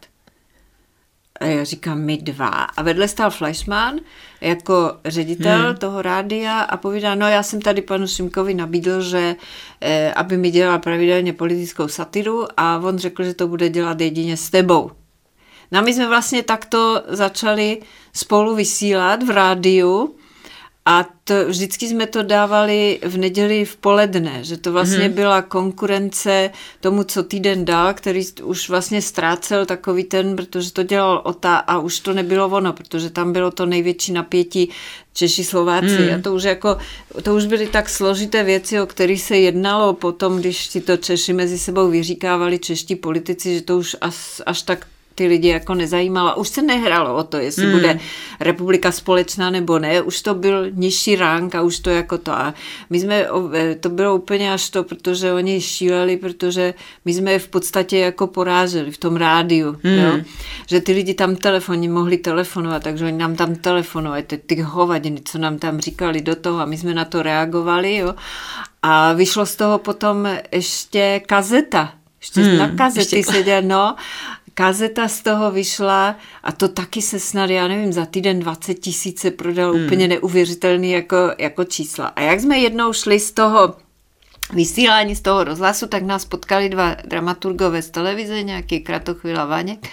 [1.39, 2.47] A já říkám, my dva.
[2.47, 3.99] A vedle stál Fleischmann
[4.41, 5.75] jako ředitel hmm.
[5.75, 9.35] toho rádia a povídá, no já jsem tady panu Šimkovi nabídl, že
[9.81, 14.37] eh, aby mi dělal pravidelně politickou satiru a on řekl, že to bude dělat jedině
[14.37, 14.91] s tebou.
[15.71, 17.81] No a my jsme vlastně takto začali
[18.13, 20.15] spolu vysílat v rádiu
[20.85, 25.13] a to, vždycky jsme to dávali v neděli v poledne, že to vlastně hmm.
[25.13, 31.21] byla konkurence tomu, co týden dal, který už vlastně ztrácel takový ten, protože to dělal
[31.25, 34.69] Ota a už to nebylo ono, protože tam bylo to největší napětí
[35.13, 36.15] Češi, Slováci hmm.
[36.15, 36.77] a to už jako,
[37.23, 41.33] to už byly tak složité věci, o kterých se jednalo potom, když si to Češi
[41.33, 46.35] mezi sebou vyříkávali čeští politici, že to už až, až tak ty lidi jako nezajímala.
[46.35, 47.71] Už se nehralo o to, jestli mm.
[47.71, 47.99] bude
[48.39, 50.01] republika společná nebo ne.
[50.01, 52.31] Už to byl nižší rang a už to jako to.
[52.31, 52.53] A
[52.89, 56.73] my jsme, e, to bylo úplně až to, protože oni šíleli, protože
[57.05, 59.77] my jsme je v podstatě jako poráželi v tom rádiu.
[59.83, 59.91] Mm.
[59.91, 60.19] Jo?
[60.67, 65.21] Že ty lidi tam telefonní mohli telefonovat, takže oni nám tam telefonovali, ty, ty hovadiny,
[65.25, 67.95] co nám tam říkali do toho a my jsme na to reagovali.
[67.95, 68.15] Jo?
[68.81, 73.31] A vyšlo z toho potom ještě kazeta, ještě hmm, na kazety ještě...
[73.31, 73.95] seděl, no
[74.53, 79.31] kazeta z toho vyšla a to taky se snad, já nevím, za týden 20 tisíce
[79.31, 79.85] prodal hmm.
[79.85, 82.05] úplně neuvěřitelný jako, jako čísla.
[82.05, 83.75] A jak jsme jednou šli z toho
[84.53, 89.87] vysílání z toho rozhlasu, tak nás potkali dva dramaturgové z televize, nějaký Kratochvila Vaněk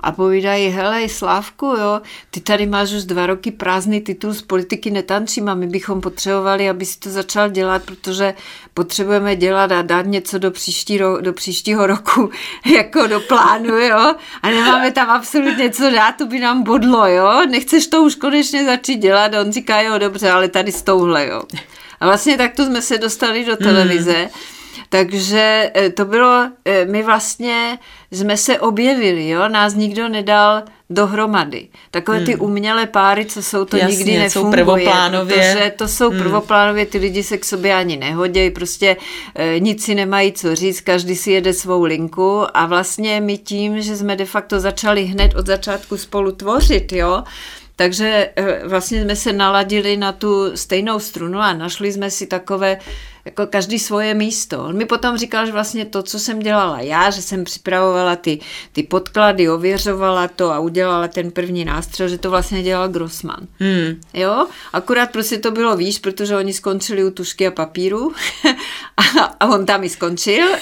[0.00, 4.90] a povídají, hele, Slávku, jo, ty tady máš už dva roky prázdný titul z politiky
[4.90, 8.34] netančím a my bychom potřebovali, aby si to začal dělat, protože
[8.74, 12.30] potřebujeme dělat a dát něco do, příští ro, do příštího roku
[12.76, 17.46] jako do plánu, jo, a nemáme tam absolutně co dát, to by nám bodlo, jo,
[17.50, 21.26] nechceš to už konečně začít dělat, a on říká, jo, dobře, ale tady s touhle,
[21.26, 21.42] jo.
[22.00, 24.22] A vlastně takto jsme se dostali do televize.
[24.22, 24.57] Mm.
[24.88, 27.78] Takže eh, to bylo, eh, my vlastně
[28.10, 31.68] jsme se objevili, jo, nás nikdo nedal dohromady.
[31.90, 32.26] Takové hmm.
[32.26, 34.30] ty umělé páry, co jsou, to Jasně, nikdy nefunguje.
[34.30, 35.36] Jsou prvoplánově.
[35.36, 36.18] Protože to jsou hmm.
[36.18, 38.96] prvoplánově, ty lidi se k sobě ani nehodějí, prostě
[39.34, 43.82] e, nic si nemají co říct, každý si jede svou linku a vlastně my tím,
[43.82, 47.24] že jsme de facto začali hned od začátku spolu tvořit, jo,
[47.76, 48.30] takže
[48.64, 52.78] vlastně jsme se naladili na tu stejnou strunu a našli jsme si takové
[53.28, 54.64] jako každý svoje místo.
[54.64, 58.40] On mi potom říkal, že vlastně to, co jsem dělala já, že jsem připravovala ty,
[58.72, 63.46] ty podklady, ověřovala to a udělala ten první nástřel, že to vlastně dělal Grossman.
[63.58, 64.00] Hmm.
[64.14, 68.12] Jo, akurát prostě to bylo výš, protože oni skončili u tušky a papíru
[68.96, 70.46] a, a on tam i skončil.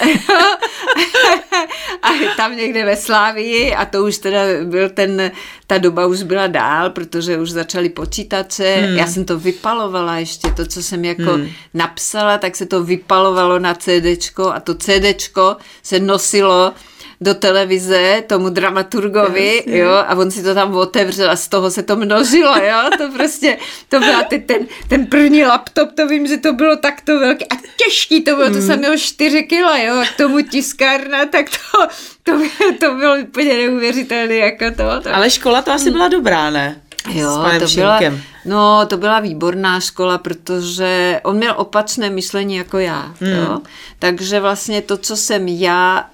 [2.03, 5.31] a tam někde ve Slávii a to už teda byl ten,
[5.67, 8.77] ta doba už byla dál, protože už začaly počítače.
[8.77, 8.97] Hmm.
[8.97, 11.49] Já jsem to vypalovala ještě, to, co jsem jako hmm.
[11.75, 16.73] napsala, tak se to vypalovalo na CDčko a to CDčko se nosilo
[17.21, 19.79] do televize tomu dramaturgovi, Jasně.
[19.79, 23.09] jo, a on si to tam otevřel a z toho se to množilo, jo, to
[23.13, 27.45] prostě, to byl ten, ten, ten první laptop, to vím, že to bylo takto velké
[27.45, 31.47] a těžký to bylo, to jsem měl 4 kila, jo, a k tomu tiskárna, tak
[31.51, 31.87] to,
[32.23, 32.33] to,
[32.81, 35.15] to bylo úplně neuvěřitelné, jako to, to.
[35.15, 36.83] Ale škola to asi byla dobrá, ne?
[37.11, 38.01] Jo, to byla,
[38.45, 43.15] no, to byla výborná škola, protože on měl opačné myšlení jako já.
[43.21, 43.33] Hmm.
[43.33, 43.61] Jo?
[43.99, 46.11] Takže vlastně to, co jsem já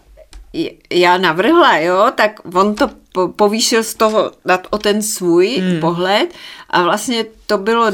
[0.92, 2.90] já navrhla, jo, tak on to
[3.36, 5.80] povýšil z toho dát o ten svůj hmm.
[5.80, 6.34] pohled
[6.70, 7.86] a vlastně to bylo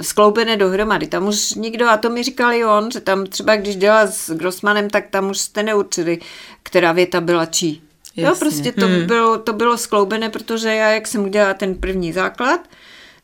[0.00, 1.06] skloubené dohromady.
[1.06, 4.30] Tam už nikdo, a to mi říkal i on, že tam třeba když dělal s
[4.30, 6.18] Grossmanem, tak tam už jste neurčili,
[6.62, 7.82] která věta byla čí.
[8.20, 8.28] Jasně.
[8.28, 9.06] Jo, prostě to, hmm.
[9.06, 12.60] bylo, to bylo skloubené, protože já, jak jsem udělala ten první základ,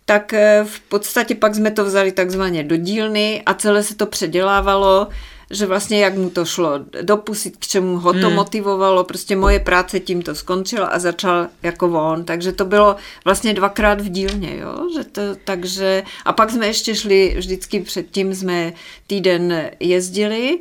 [0.05, 4.07] tak eh, v podstatě pak jsme to vzali takzvaně do dílny a celé se to
[4.07, 5.09] předělávalo
[5.51, 8.35] že vlastně jak mu to šlo dopusit, k čemu ho to hmm.
[8.35, 13.55] motivovalo, prostě moje práce tím to skončila a začal jako on, takže to bylo vlastně
[13.55, 18.73] dvakrát v dílně, jo, že to, takže a pak jsme ještě šli, vždycky předtím jsme
[19.07, 20.59] týden jezdili,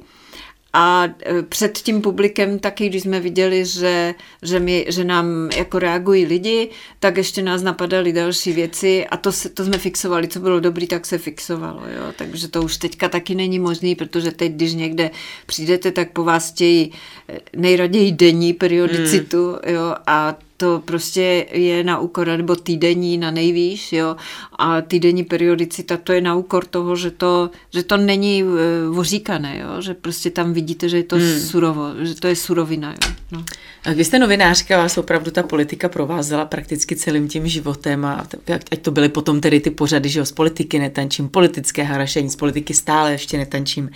[0.77, 5.79] a e, před tím publikem taky, když jsme viděli, že, že, my, že nám jako
[5.79, 10.39] reagují lidi, tak ještě nás napadaly další věci a to, se, to jsme fixovali, co
[10.39, 11.79] bylo dobrý, tak se fixovalo.
[11.79, 12.13] Jo?
[12.15, 15.11] Takže to už teďka taky není možný, protože teď, když někde
[15.45, 16.91] přijdete, tak po vás chtějí
[17.29, 19.75] e, nejraději denní periodicitu hmm.
[19.75, 19.95] jo?
[20.07, 24.15] a to prostě je na úkor, nebo týdenní na nejvýš, jo,
[24.59, 28.51] a týdenní periodicita, to je na úkor toho, že to, že to není uh,
[28.89, 31.39] voříkané, jo, že prostě tam vidíte, že je to hmm.
[31.39, 33.13] surovo, že to je surovina, jo.
[33.31, 33.45] No.
[33.85, 38.27] A vy jste novinářka, vás opravdu ta politika provázela prakticky celým tím životem a
[38.71, 42.35] ať to byly potom tedy ty pořady, že jo, z politiky netančím, politické harašení, z
[42.35, 43.89] politiky stále ještě netančím.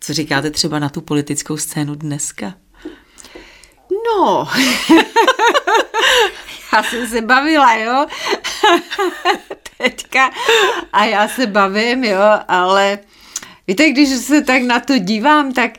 [0.00, 2.54] Co říkáte třeba na tu politickou scénu dneska?
[4.06, 4.48] No,
[6.72, 8.06] já jsem se bavila, jo,
[9.78, 10.30] teďka
[10.92, 12.98] a já se bavím, jo, ale
[13.68, 15.70] víte, když se tak na to dívám, tak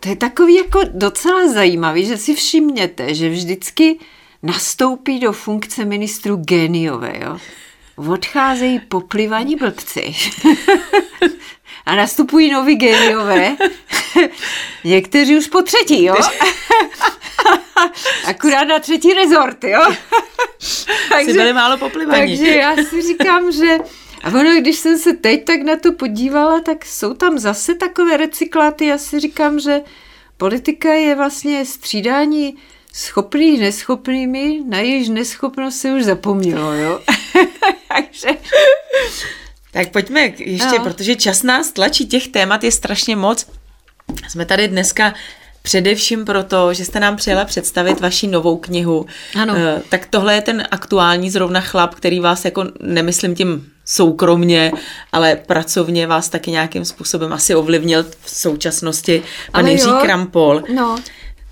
[0.00, 3.98] to je takový jako docela zajímavý, že si všimněte, že vždycky
[4.42, 7.38] nastoupí do funkce ministru geniové, jo.
[7.96, 10.14] Odcházejí poplivaní blbci.
[11.86, 13.56] a nastupují noví geniové.
[14.84, 16.14] Někteří už po třetí, jo?
[18.24, 19.80] Akurát na třetí rezort, jo?
[21.08, 22.38] takže, byli málo poplivaní.
[22.38, 23.78] Takže já si říkám, že
[24.22, 28.16] a ono, když jsem se teď tak na to podívala, tak jsou tam zase takové
[28.16, 28.86] recykláty.
[28.86, 29.80] Já si říkám, že
[30.36, 32.56] politika je vlastně střídání
[32.92, 37.00] schopných neschopnými, na jejíž neschopnost se už zapomnělo, jo?
[37.88, 38.28] Takže...
[39.72, 40.84] Tak pojďme ještě, no.
[40.84, 43.46] protože čas nás tlačí, těch témat je strašně moc.
[44.28, 45.14] Jsme tady dneska
[45.62, 49.06] Především proto, že jste nám přijela představit vaši novou knihu.
[49.40, 49.54] Ano.
[49.56, 54.72] Eh, tak tohle je ten aktuální zrovna chlap, který vás jako, nemyslím tím soukromně,
[55.12, 59.22] ale pracovně vás taky nějakým způsobem asi ovlivnil v současnosti.
[59.52, 60.62] Pan Jiří Krampol.
[60.74, 60.98] No.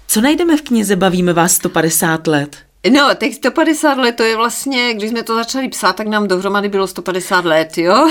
[0.06, 2.56] Co najdeme v knize Bavíme vás 150 let?
[2.88, 6.68] No, těch 150 let, to je vlastně, když jsme to začali psát, tak nám dohromady
[6.68, 8.08] bylo 150 let, jo?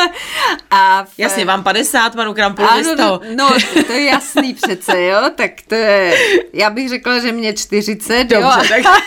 [0.70, 1.08] A v...
[1.18, 3.20] Jasně, vám 50, panu Krampolovi z toho.
[3.36, 3.50] No,
[3.86, 5.30] to je jasný přece, jo?
[5.34, 6.14] Tak to je,
[6.52, 8.82] já bych řekla, že mě 40, Dobře, jo?
[8.84, 8.84] tak...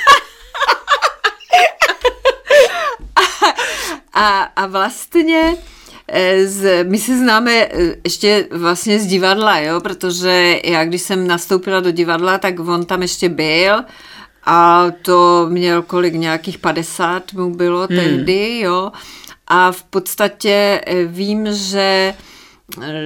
[4.14, 5.56] a, a vlastně
[6.08, 11.28] eh, z, my se známe eh, ještě vlastně z divadla, jo, protože já když jsem
[11.28, 13.84] nastoupila do divadla, tak on tam ještě byl
[14.46, 17.88] a to měl kolik, nějakých 50 mu bylo hmm.
[17.88, 18.92] tehdy, jo.
[19.48, 22.14] A v podstatě eh, vím, že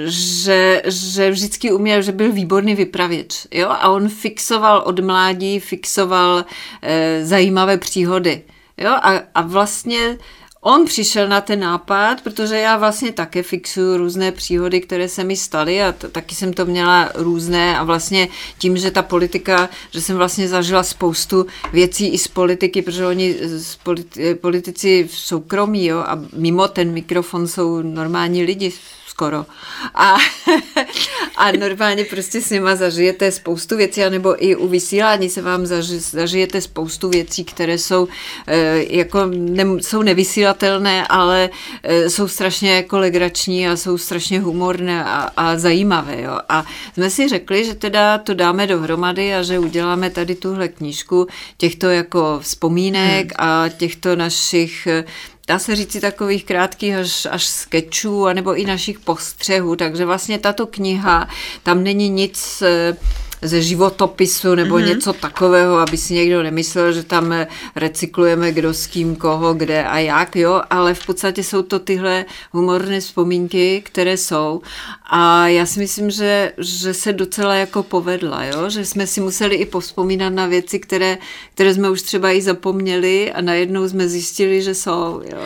[0.05, 3.47] že, že vždycky uměl, že byl výborný vypravěč.
[3.51, 3.69] Jo?
[3.69, 6.45] A on fixoval od mládí, fixoval
[6.81, 8.41] e, zajímavé příhody.
[8.77, 8.89] Jo?
[8.91, 10.17] A, a vlastně
[10.65, 15.35] On přišel na ten nápad, protože já vlastně také fixuju různé příhody, které se mi
[15.35, 20.01] staly a t- taky jsem to měla různé a vlastně tím, že ta politika, že
[20.01, 25.85] jsem vlastně zažila spoustu věcí i z politiky, protože oni z politi- politici v soukromí
[25.85, 28.71] jo, a mimo ten mikrofon jsou normální lidi
[29.13, 29.45] skoro.
[29.93, 30.17] A,
[31.37, 35.99] a normálně prostě s nima zažijete spoustu věcí, anebo i u vysílání se vám zaži,
[35.99, 38.07] zažijete spoustu věcí, které jsou
[38.47, 41.49] e, jako ne, jsou nevysílatelné, ale
[41.83, 46.21] e, jsou strašně jako legrační a jsou strašně humorné a, a zajímavé.
[46.21, 46.39] Jo.
[46.49, 51.27] A jsme si řekli, že teda to dáme dohromady a že uděláme tady tuhle knížku
[51.57, 53.49] těchto jako vzpomínek hmm.
[53.49, 54.87] a těchto našich
[55.47, 60.67] dá se říci takových krátkých až, až sketchů, anebo i našich postřehů, takže vlastně tato
[60.67, 61.29] kniha,
[61.63, 62.97] tam není nic eh,
[63.43, 64.87] ze životopisu nebo mm-hmm.
[64.87, 67.33] něco takového, aby si někdo nemyslel, že tam
[67.75, 72.25] recyklujeme kdo s kým, koho, kde a jak, jo, ale v podstatě jsou to tyhle
[72.51, 74.61] humorné vzpomínky, které jsou
[75.09, 79.55] a já si myslím, že, že se docela jako povedla, jo, že jsme si museli
[79.55, 81.17] i povzpomínat na věci, které,
[81.53, 85.39] které jsme už třeba i zapomněli a najednou jsme zjistili, že jsou, jo.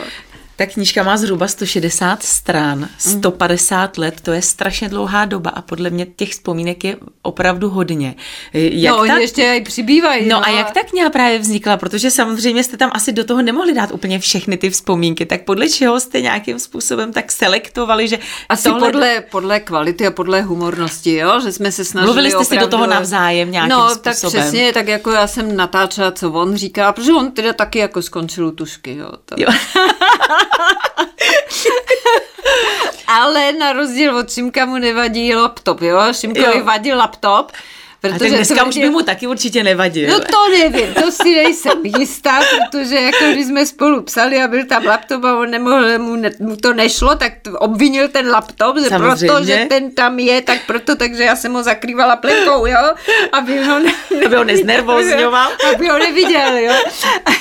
[0.58, 4.02] Ta knížka má zhruba 160 stran, 150 mm.
[4.02, 8.14] let, to je strašně dlouhá doba a podle mě těch vzpomínek je opravdu hodně.
[8.52, 9.14] Jak no, ta...
[9.14, 10.28] oni ještě i přibývají.
[10.28, 13.42] No, no a jak ta kniha právě vznikla, protože samozřejmě jste tam asi do toho
[13.42, 18.18] nemohli dát úplně všechny ty vzpomínky, tak podle čeho jste nějakým způsobem tak selektovali, že...
[18.48, 18.80] Asi tohle...
[18.80, 22.64] podle, podle kvality a podle humornosti, jo, že jsme se snažili Mluvili jste opravdu...
[22.64, 24.02] si do toho navzájem nějakým no, způsobem.
[24.02, 28.02] tak přesně, tak jako já jsem natáčela, co on říká, protože on teda taky jako
[28.02, 29.12] skončil tušky, jo.
[29.24, 29.34] To...
[29.38, 29.48] jo.
[33.08, 36.12] Ale na rozdíl od Šimka mu nevadí laptop, jo?
[36.12, 37.52] Šimkovi vadí laptop,
[38.00, 38.68] Protože a tak dneska tvrdě...
[38.68, 40.08] už by mu taky určitě nevadil.
[40.08, 44.66] No to nevím, to si nejsem jistá, protože jako když jsme spolu psali a byl
[44.66, 48.88] tam laptop a on nemohl, mu, ne, mu to nešlo, tak obvinil ten laptop, že
[48.88, 52.94] proto, že ten tam je, tak proto, takže já jsem ho zakrývala plenkou, jo,
[53.32, 53.92] aby ho, ne,
[54.26, 55.50] aby ho neznervozňoval.
[55.74, 56.74] aby ho neviděl, jo.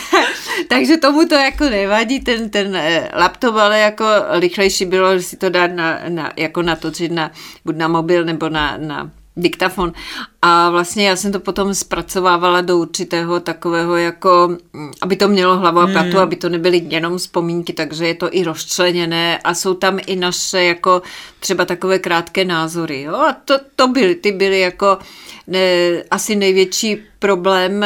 [0.68, 5.38] takže tomu to jako nevadí, ten, ten eh, laptop, ale jako rychlejší bylo, že si
[5.38, 7.32] to dát na, na, jako natočit na,
[7.66, 9.94] buď na mobil nebo na, na diktafon.
[10.42, 15.58] A vlastně já jsem to potom zpracovávala do určitého takového jako, mm, aby to mělo
[15.58, 16.20] hlavu a patu, hmm.
[16.20, 20.64] aby to nebyly jenom vzpomínky, takže je to i rozčleněné a jsou tam i naše
[20.64, 21.02] jako
[21.40, 23.02] třeba takové krátké názory.
[23.02, 23.16] Jo?
[23.16, 24.98] A to, to byly, ty byly jako
[25.48, 25.60] ne,
[26.12, 27.86] asi největší problém,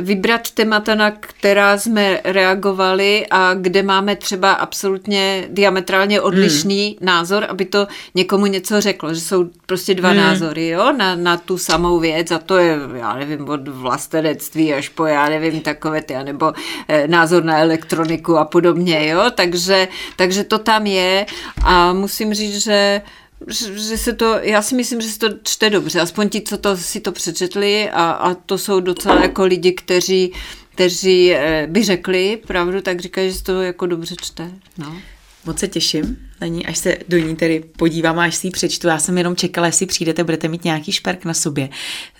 [0.00, 7.06] vybrat témata, na která jsme reagovali a kde máme třeba absolutně diametrálně odlišný hmm.
[7.06, 10.18] názor, aby to někomu něco řeklo, že jsou prostě dva hmm.
[10.18, 14.88] názory jo, na, na tu samou věc a to je, já nevím, od vlastenectví až
[14.88, 16.52] po, já nevím, takové ty, nebo
[16.88, 21.26] eh, názor na elektroniku a podobně, jo, takže, takže to tam je
[21.64, 23.02] a musím říct, že
[23.48, 26.76] že se to, já si myslím, že se to čte dobře, aspoň ti, co to
[26.76, 30.32] si to přečetli a, a to jsou docela jako lidi, kteří,
[30.74, 34.50] kteří eh, by řekli pravdu, tak říkají, že se to jako dobře čte.
[34.78, 34.96] No.
[35.44, 38.88] Moc se těším na ní, až se do ní tedy podívám až si ji přečtu.
[38.88, 41.68] Já jsem jenom čekala, jestli přijdete, budete mít nějaký šperk na sobě.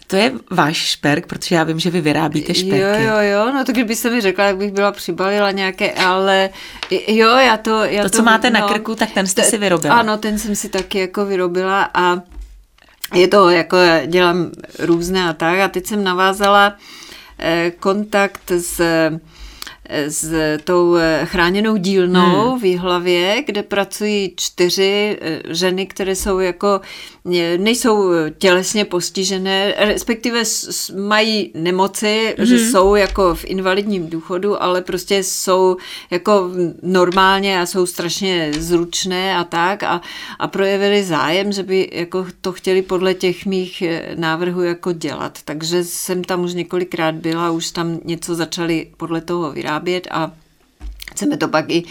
[0.06, 2.78] To je váš šperk, protože já vím, že vy vyrábíte šperky.
[2.78, 6.50] Jo, jo, jo, no to kdybyste mi řekla, jak bych byla přibalila nějaké, ale
[7.09, 7.85] jo, já to...
[7.85, 9.94] Já to, to co máte no, na krku, tak ten jste si vyrobila.
[9.94, 12.22] Ano, ten jsem si taky jako vyrobila a
[13.14, 16.76] je to jako, dělám různé a tak a teď jsem navázala
[17.38, 18.80] eh, kontakt s
[19.88, 20.33] s
[20.64, 22.61] tou eh, chráněnou dílnou hmm.
[22.61, 26.81] v Jihlavě, kde pracují čtyři eh, ženy, které jsou jako,
[27.59, 30.42] nejsou tělesně postižené, respektive
[30.96, 32.46] mají nemoci, hmm.
[32.46, 35.76] že jsou jako v invalidním důchodu, ale prostě jsou
[36.11, 36.50] jako
[36.83, 40.00] normálně a jsou strašně zručné a tak a,
[40.38, 45.38] a projevili zájem, že by jako to chtěli podle těch mých eh, návrhů jako dělat.
[45.44, 50.33] Takže jsem tam už několikrát byla, už tam něco začali podle toho vyrábět vyrábět a
[51.11, 51.83] Chceme to pak i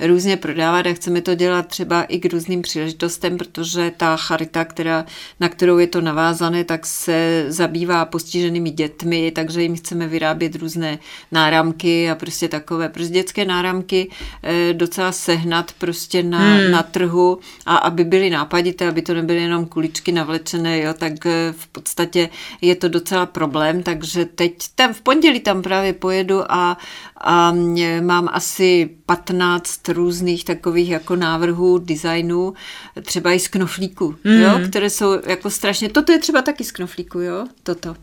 [0.00, 5.04] různě prodávat a chceme to dělat třeba i k různým příležitostem, protože ta charita, která,
[5.40, 10.98] na kterou je to navázané, tak se zabývá postiženými dětmi, takže jim chceme vyrábět různé
[11.32, 14.10] náramky a prostě takové, prostě dětské náramky
[14.42, 16.70] eh, docela sehnat prostě na, hmm.
[16.70, 21.54] na trhu a aby byly nápadité, aby to nebyly jenom kuličky navlečené, jo, tak eh,
[21.56, 22.28] v podstatě
[22.60, 26.78] je to docela problém, takže teď tam v pondělí tam právě pojedu a,
[27.20, 27.54] a
[28.00, 32.54] mám asi 15 různých takových jako návrhů, designů,
[33.02, 34.32] třeba i z knoflíku, mm.
[34.32, 37.94] jo, které jsou jako strašně, toto je třeba taky z knoflíku, jo, toto.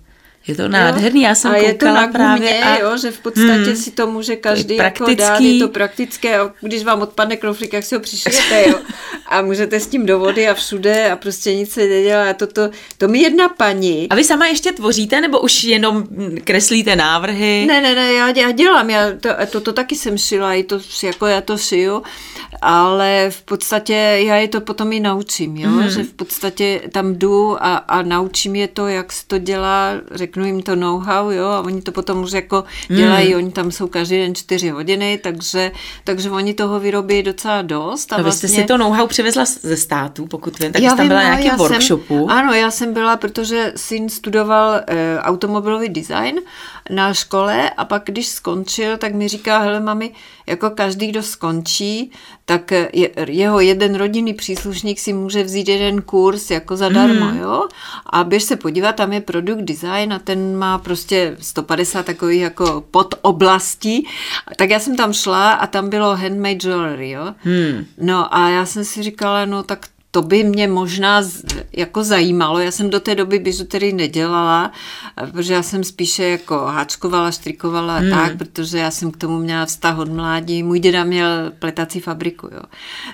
[0.48, 2.64] Je to nádherný, já jsem a je to na právě.
[2.64, 2.80] a...
[2.80, 6.84] jo, že v podstatě hmm, si to může každý jako dát, je to praktické, když
[6.84, 8.80] vám odpadne knoflík, jak si ho přišijete, jo.
[9.28, 12.30] A můžete s tím do vody a všude a prostě nic se nedělá.
[12.30, 14.10] A to, to, to mi jedna paní.
[14.10, 16.04] A vy sama ještě tvoříte, nebo už jenom
[16.44, 17.66] kreslíte návrhy?
[17.68, 20.80] Ne, ne, ne, já, já dělám, já to, to, to taky jsem šila, i to,
[21.04, 22.04] jako já to šiju,
[22.62, 23.94] ale v podstatě
[24.26, 25.90] já je to potom i naučím, jo, hmm.
[25.90, 30.35] že v podstatě tam jdu a, a naučím je to, jak se to dělá, řeknu
[30.44, 33.38] jim to know-how, jo, a oni to potom už jako dělají, hmm.
[33.38, 35.72] oni tam jsou každý den čtyři hodiny, takže,
[36.04, 38.14] takže oni toho vyrobí docela dost.
[38.14, 38.48] A, a vlastně...
[38.48, 41.20] vy jste si to know-how přivezla ze státu, pokud vím, tak já jste tam byla
[41.20, 42.28] no, nějaký workshopu.
[42.28, 46.40] Jsem, ano, já jsem byla, protože syn studoval e, automobilový design
[46.90, 50.12] na škole a pak, když skončil, tak mi říká, hele mami,
[50.48, 52.12] jako každý, kdo skončí,
[52.46, 57.38] tak je, jeho jeden rodinný příslušník si může vzít jeden kurz jako zadarmo, mm.
[57.38, 57.68] jo?
[58.06, 62.84] A běž se podívat, tam je produkt design a ten má prostě 150 takových jako
[62.92, 64.08] podoblastí.
[64.58, 67.34] Tak já jsem tam šla a tam bylo handmade jewelry, jo?
[67.46, 67.86] Mm.
[67.98, 71.22] No a já jsem si říkala, no tak to by mě možná
[71.74, 72.60] jako zajímalo.
[72.60, 74.72] Já jsem do té doby bižuterii nedělala,
[75.32, 78.10] protože já jsem spíše jako háčkovala, štrikovala hmm.
[78.10, 80.64] tak, protože já jsem k tomu měla vztah od mládí.
[80.64, 82.62] Můj děda měl pletací fabriku, jo.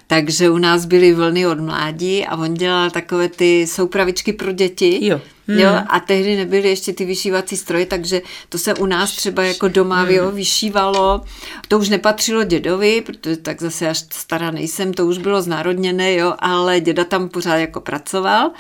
[0.08, 5.06] Takže u nás byly vlny od mládí a on dělal takové ty soupravičky pro děti.
[5.06, 5.22] Jo.
[5.52, 5.60] Hmm.
[5.60, 9.68] Jo, a tehdy nebyly ještě ty vyšívací stroje, takže to se u nás třeba jako
[9.68, 10.12] doma hmm.
[10.12, 11.22] jo, vyšívalo.
[11.68, 16.34] To už nepatřilo dědovi, protože tak zase až stará nejsem, to už bylo znárodněné, jo,
[16.40, 18.52] ale děda tam pořád jako pracoval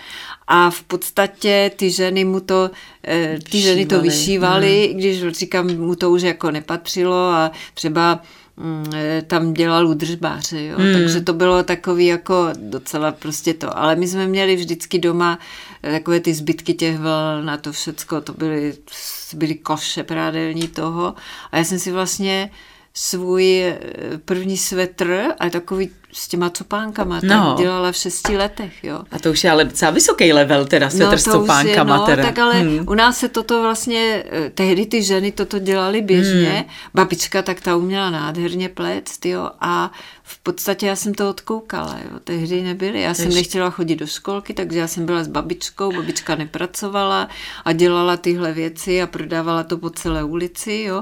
[0.48, 2.72] a v podstatě ty ženy mu to,
[3.08, 5.00] eh, ty ženy to vyšívaly, hmm.
[5.00, 8.22] když říkám, mu to už jako nepatřilo a třeba
[8.58, 10.78] Mm, eh, tam dělal udržbáře, jo.
[10.78, 10.94] Hmm.
[10.94, 13.78] takže to bylo takový jako docela prostě to.
[13.78, 18.22] Ale my jsme měli vždycky doma eh, takové ty zbytky těch vln a to všecko,
[18.22, 18.74] to byly,
[19.34, 21.16] byly koše prádelní toho.
[21.52, 22.52] A já jsem si vlastně
[22.94, 23.78] svůj eh,
[24.26, 27.56] první svetr a takový s těma copánkama, no.
[27.58, 29.02] dělala v šesti letech, jo.
[29.12, 31.96] A to už je ale docela vysoký level, teda svetr no, s copánkama.
[31.96, 32.24] Je, no, teda.
[32.24, 32.86] tak ale hmm.
[32.88, 36.66] u nás se toto vlastně, eh, tehdy ty ženy toto dělali běžně, hmm.
[36.94, 39.92] babička tak ta uměla nádherně plést, jo, a
[40.44, 42.20] podstatě já jsem to odkoukala, jo.
[42.20, 43.02] tehdy nebyly.
[43.02, 43.18] Já Tež...
[43.18, 47.30] jsem nechtěla chodit do školky, takže já jsem byla s babičkou, babička nepracovala
[47.66, 51.02] a dělala tyhle věci a prodávala to po celé ulici, jo.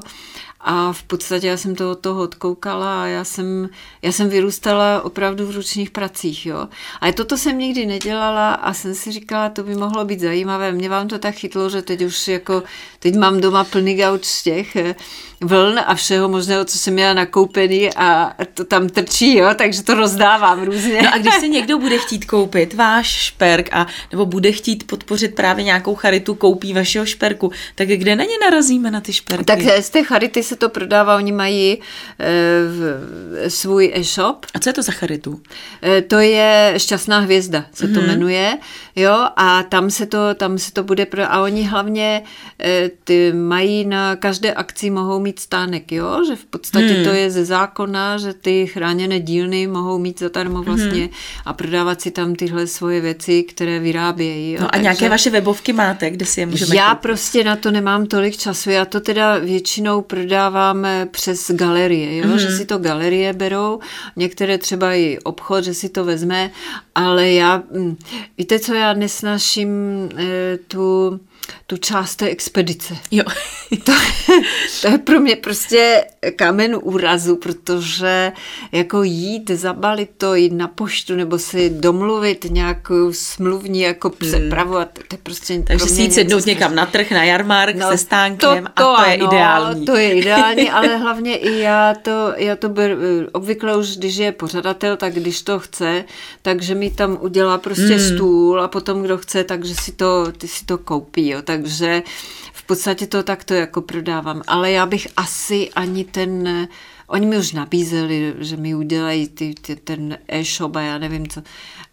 [0.61, 3.69] A v podstatě já jsem to od toho odkoukala a já jsem,
[4.01, 6.67] já jsem vyrůstala opravdu v ručních pracích, jo.
[7.01, 10.71] Ale toto jsem nikdy nedělala a jsem si říkala, to by mohlo být zajímavé.
[10.71, 12.63] Mě vám to tak chytlo, že teď už jako,
[12.99, 14.95] teď mám doma plný gauč z těch eh,
[15.41, 19.93] vln a všeho možného, co jsem měla nakoupený a to tam trčí, jo, takže to
[19.93, 21.01] rozdávám různě.
[21.01, 25.35] No a když si někdo bude chtít koupit váš šperk a nebo bude chtít podpořit
[25.35, 29.45] právě nějakou charitu, koupí vašeho šperku, tak kde na ně narazíme na ty šperky?
[29.45, 31.77] Tak z té charity se to prodává, oni mají
[32.19, 34.45] e, svůj e-shop.
[34.53, 35.41] A co je to za charitu?
[35.83, 37.93] E, to je Šťastná hvězda, se mm-hmm.
[37.93, 38.09] to mhm.
[38.09, 38.57] jmenuje,
[38.95, 42.23] jo, a tam se to, tam se to bude, pro, a oni hlavně
[42.63, 47.03] e, ty mají na každé akci mohou mít stánek, jo, že v podstatě hmm.
[47.03, 51.09] to je ze zákona, že ty chráněné dílny mohou mít zadarmo vlastně hmm.
[51.45, 54.51] a prodávat si tam tyhle svoje věci, které vyrábějí.
[54.51, 54.61] Jo.
[54.61, 57.01] No a Takže nějaké vaše webovky máte, kde si je můžeme Já koupit?
[57.01, 60.38] prostě na to nemám tolik času, já to teda většinou prodávám
[61.11, 62.39] přes galerie, jo, hmm.
[62.39, 63.79] že si to galerie berou,
[64.15, 66.51] některé třeba i obchod, že si to vezme,
[66.95, 67.95] ale já, hm,
[68.37, 69.69] víte co, já nesnaším
[70.17, 71.19] eh, tu
[71.67, 72.97] tu část té expedice.
[73.11, 73.23] Jo.
[73.83, 73.91] to,
[74.81, 78.31] to je pro mě prostě kámen úrazu, protože
[78.71, 84.85] jako jít, zabalit to, jít na poštu nebo si domluvit nějakou smluvní jako přepravu a
[84.85, 87.97] to, to je prostě Takže si jít sednout někam na trh, na jarmark no, se
[87.97, 89.85] stánkem to, to, a to ano, je ideální.
[89.85, 90.28] To je ideální,
[90.71, 92.97] ale hlavně i já to, já to ber,
[93.31, 96.05] obvykle už, když je pořadatel, tak když to chce,
[96.41, 98.15] takže mi tam udělá prostě hmm.
[98.15, 102.03] stůl a potom kdo chce, takže si to, ty si to koupí, jo, takže
[102.53, 106.67] v podstatě to takto jako prodávám, ale já bych asi ani ten,
[107.07, 111.41] oni mi už nabízeli, že mi udělají ty, ty, ten e-shop a já nevím co,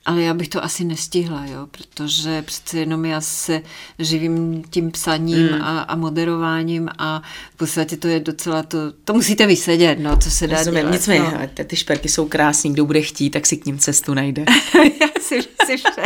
[0.06, 3.62] ale já bych to asi nestihla, jo, protože přece jenom já se
[3.98, 5.62] živím tím psaním mm.
[5.62, 7.22] a, a moderováním a
[7.54, 10.92] v podstatě to je docela to, to musíte vysedět, no, co se dá Rozumím, dělat.
[10.92, 11.64] Nicméně, no.
[11.64, 14.44] ty šperky jsou krásný, kdo bude chtít, tak si k ním cestu najde.
[15.00, 16.02] já si myslím, že,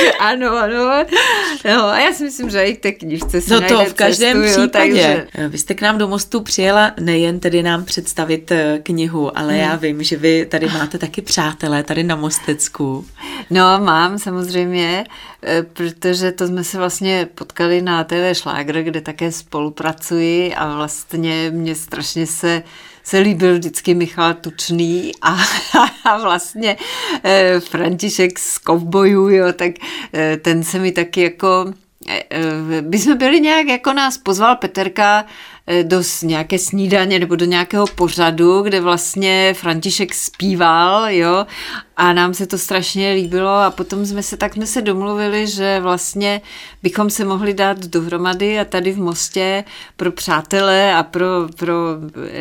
[0.00, 1.04] že ano, ano.
[1.64, 4.42] No, a já si myslím, že i k té knižce si No to v každém
[4.42, 4.90] cestu, případě.
[4.90, 4.98] Jo,
[5.32, 5.48] takže...
[5.48, 9.62] Vy jste k nám do Mostu přijela nejen tedy nám představit eh, knihu, ale hmm.
[9.62, 13.06] já vím, že vy tady máte taky přátelé tady na Mostecku.
[13.50, 15.04] No, mám samozřejmě,
[15.42, 21.50] eh, protože to jsme se vlastně potkali na TV Šlágr, kde také spolupracuji a vlastně
[21.50, 22.62] mě strašně se
[23.02, 25.36] se líbil vždycky Michal Tučný a,
[26.04, 26.76] a vlastně
[27.24, 29.72] e, František z Kovbojů, jo, tak
[30.14, 31.72] e, ten se mi taky jako
[32.80, 35.24] by jsme byli nějak, jako nás pozval Peterka
[35.82, 41.46] do nějaké snídaně nebo do nějakého pořadu, kde vlastně František zpíval, jo,
[41.96, 45.80] a nám se to strašně líbilo a potom jsme se, tak jsme se domluvili, že
[45.80, 46.40] vlastně
[46.82, 49.64] bychom se mohli dát dohromady a tady v Mostě
[49.96, 51.74] pro přátelé a pro, pro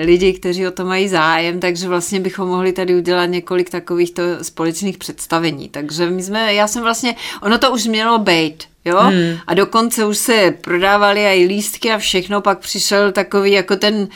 [0.01, 4.97] lidi, kteří o to mají zájem, takže vlastně bychom mohli tady udělat několik takovýchto společných
[4.97, 5.69] představení.
[5.69, 8.99] Takže my jsme, já jsem vlastně, ono to už mělo být, Jo?
[8.99, 9.37] Hmm.
[9.47, 14.07] A dokonce už se prodávaly i lístky a všechno, pak přišel takový jako ten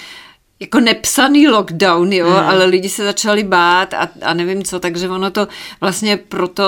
[0.59, 2.49] jako nepsaný lockdown, jo, hmm.
[2.49, 5.47] ale lidi se začali bát a, a nevím co, takže ono to
[5.81, 6.63] vlastně proto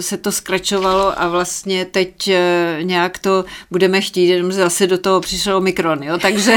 [0.00, 5.20] se to skračovalo a vlastně teď eh, nějak to budeme chtít, jenom zase do toho
[5.20, 6.56] přišel Omikron, jo, takže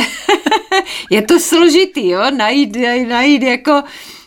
[1.10, 2.78] je to složitý, jo, najít,
[3.08, 3.84] najít jako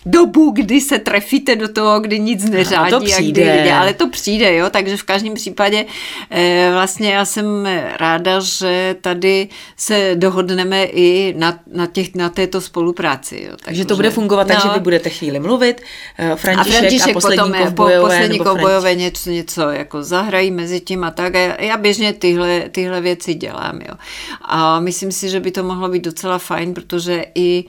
[0.07, 2.93] dobu, kdy se trefíte do toho, kdy nic neřádí.
[2.93, 3.53] No, to přijde.
[3.53, 5.87] A kdy, ale to přijde, jo, takže v každém případě
[6.31, 12.61] eh, vlastně já jsem ráda, že tady se dohodneme i na, na, těch, na této
[12.61, 13.47] spolupráci.
[13.51, 15.83] Jo, takže to bude fungovat no, tak, že vy budete chvíli mluvit,
[16.19, 20.51] eh, František a, František a poslední potom kovbojové, po, poslední kovbojové něco, něco jako zahrají
[20.51, 21.35] mezi tím a tak.
[21.35, 23.81] A já, já běžně tyhle, tyhle věci dělám.
[23.89, 23.95] Jo.
[24.43, 27.65] A myslím si, že by to mohlo být docela fajn, protože i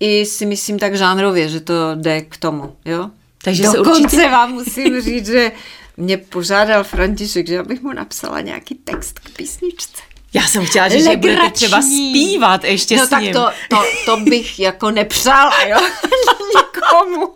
[0.00, 3.10] i si myslím tak žánrově, že to jde k tomu, jo.
[3.44, 4.28] Takže Dokonce se určitě...
[4.28, 5.52] vám musím říct, že
[5.96, 10.02] mě požádal František, že abych mu napsala nějaký text k písničce.
[10.34, 13.32] Já jsem chtěla říct, že budete třeba zpívat ještě no, s ním.
[13.32, 15.76] No tak to, to, to bych jako nepřála, jo,
[16.56, 17.34] nikomu.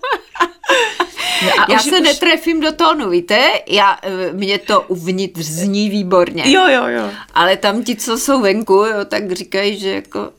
[1.43, 2.01] No a já už, se už...
[2.01, 3.51] netrefím do tónu, víte?
[3.67, 6.43] Já, eh, mě to uvnitř zní výborně.
[6.47, 7.11] Jo, jo, jo.
[7.35, 10.31] Ale tam ti, co jsou venku, jo, tak říkají, že jako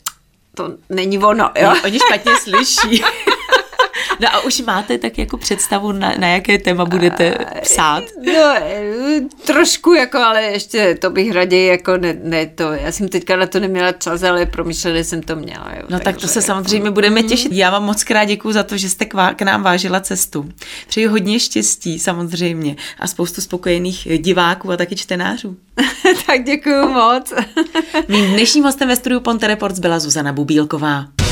[0.55, 1.73] to není ono, jo?
[1.83, 3.03] Oni špatně slyší.
[4.19, 8.03] No a už máte tak jako představu, na, na jaké téma budete psát?
[8.25, 8.55] No,
[9.45, 12.73] trošku jako, ale ještě to bych raději jako ne, ne to.
[12.73, 15.71] Já jsem teďka na to neměla čas, ale promyšleně jsem to měla.
[15.77, 16.47] Jo, no tak to se jako...
[16.47, 17.51] samozřejmě budeme těšit.
[17.51, 20.49] Já vám moc krát děkuji za to, že jste k, k nám vážila cestu.
[20.87, 25.55] Přeji hodně štěstí samozřejmě a spoustu spokojených diváků a taky čtenářů.
[26.27, 27.33] tak děkuji moc.
[28.07, 31.24] Mým dnešním hostem ve studiu Ponte Reports byla Zuzana Bubílková.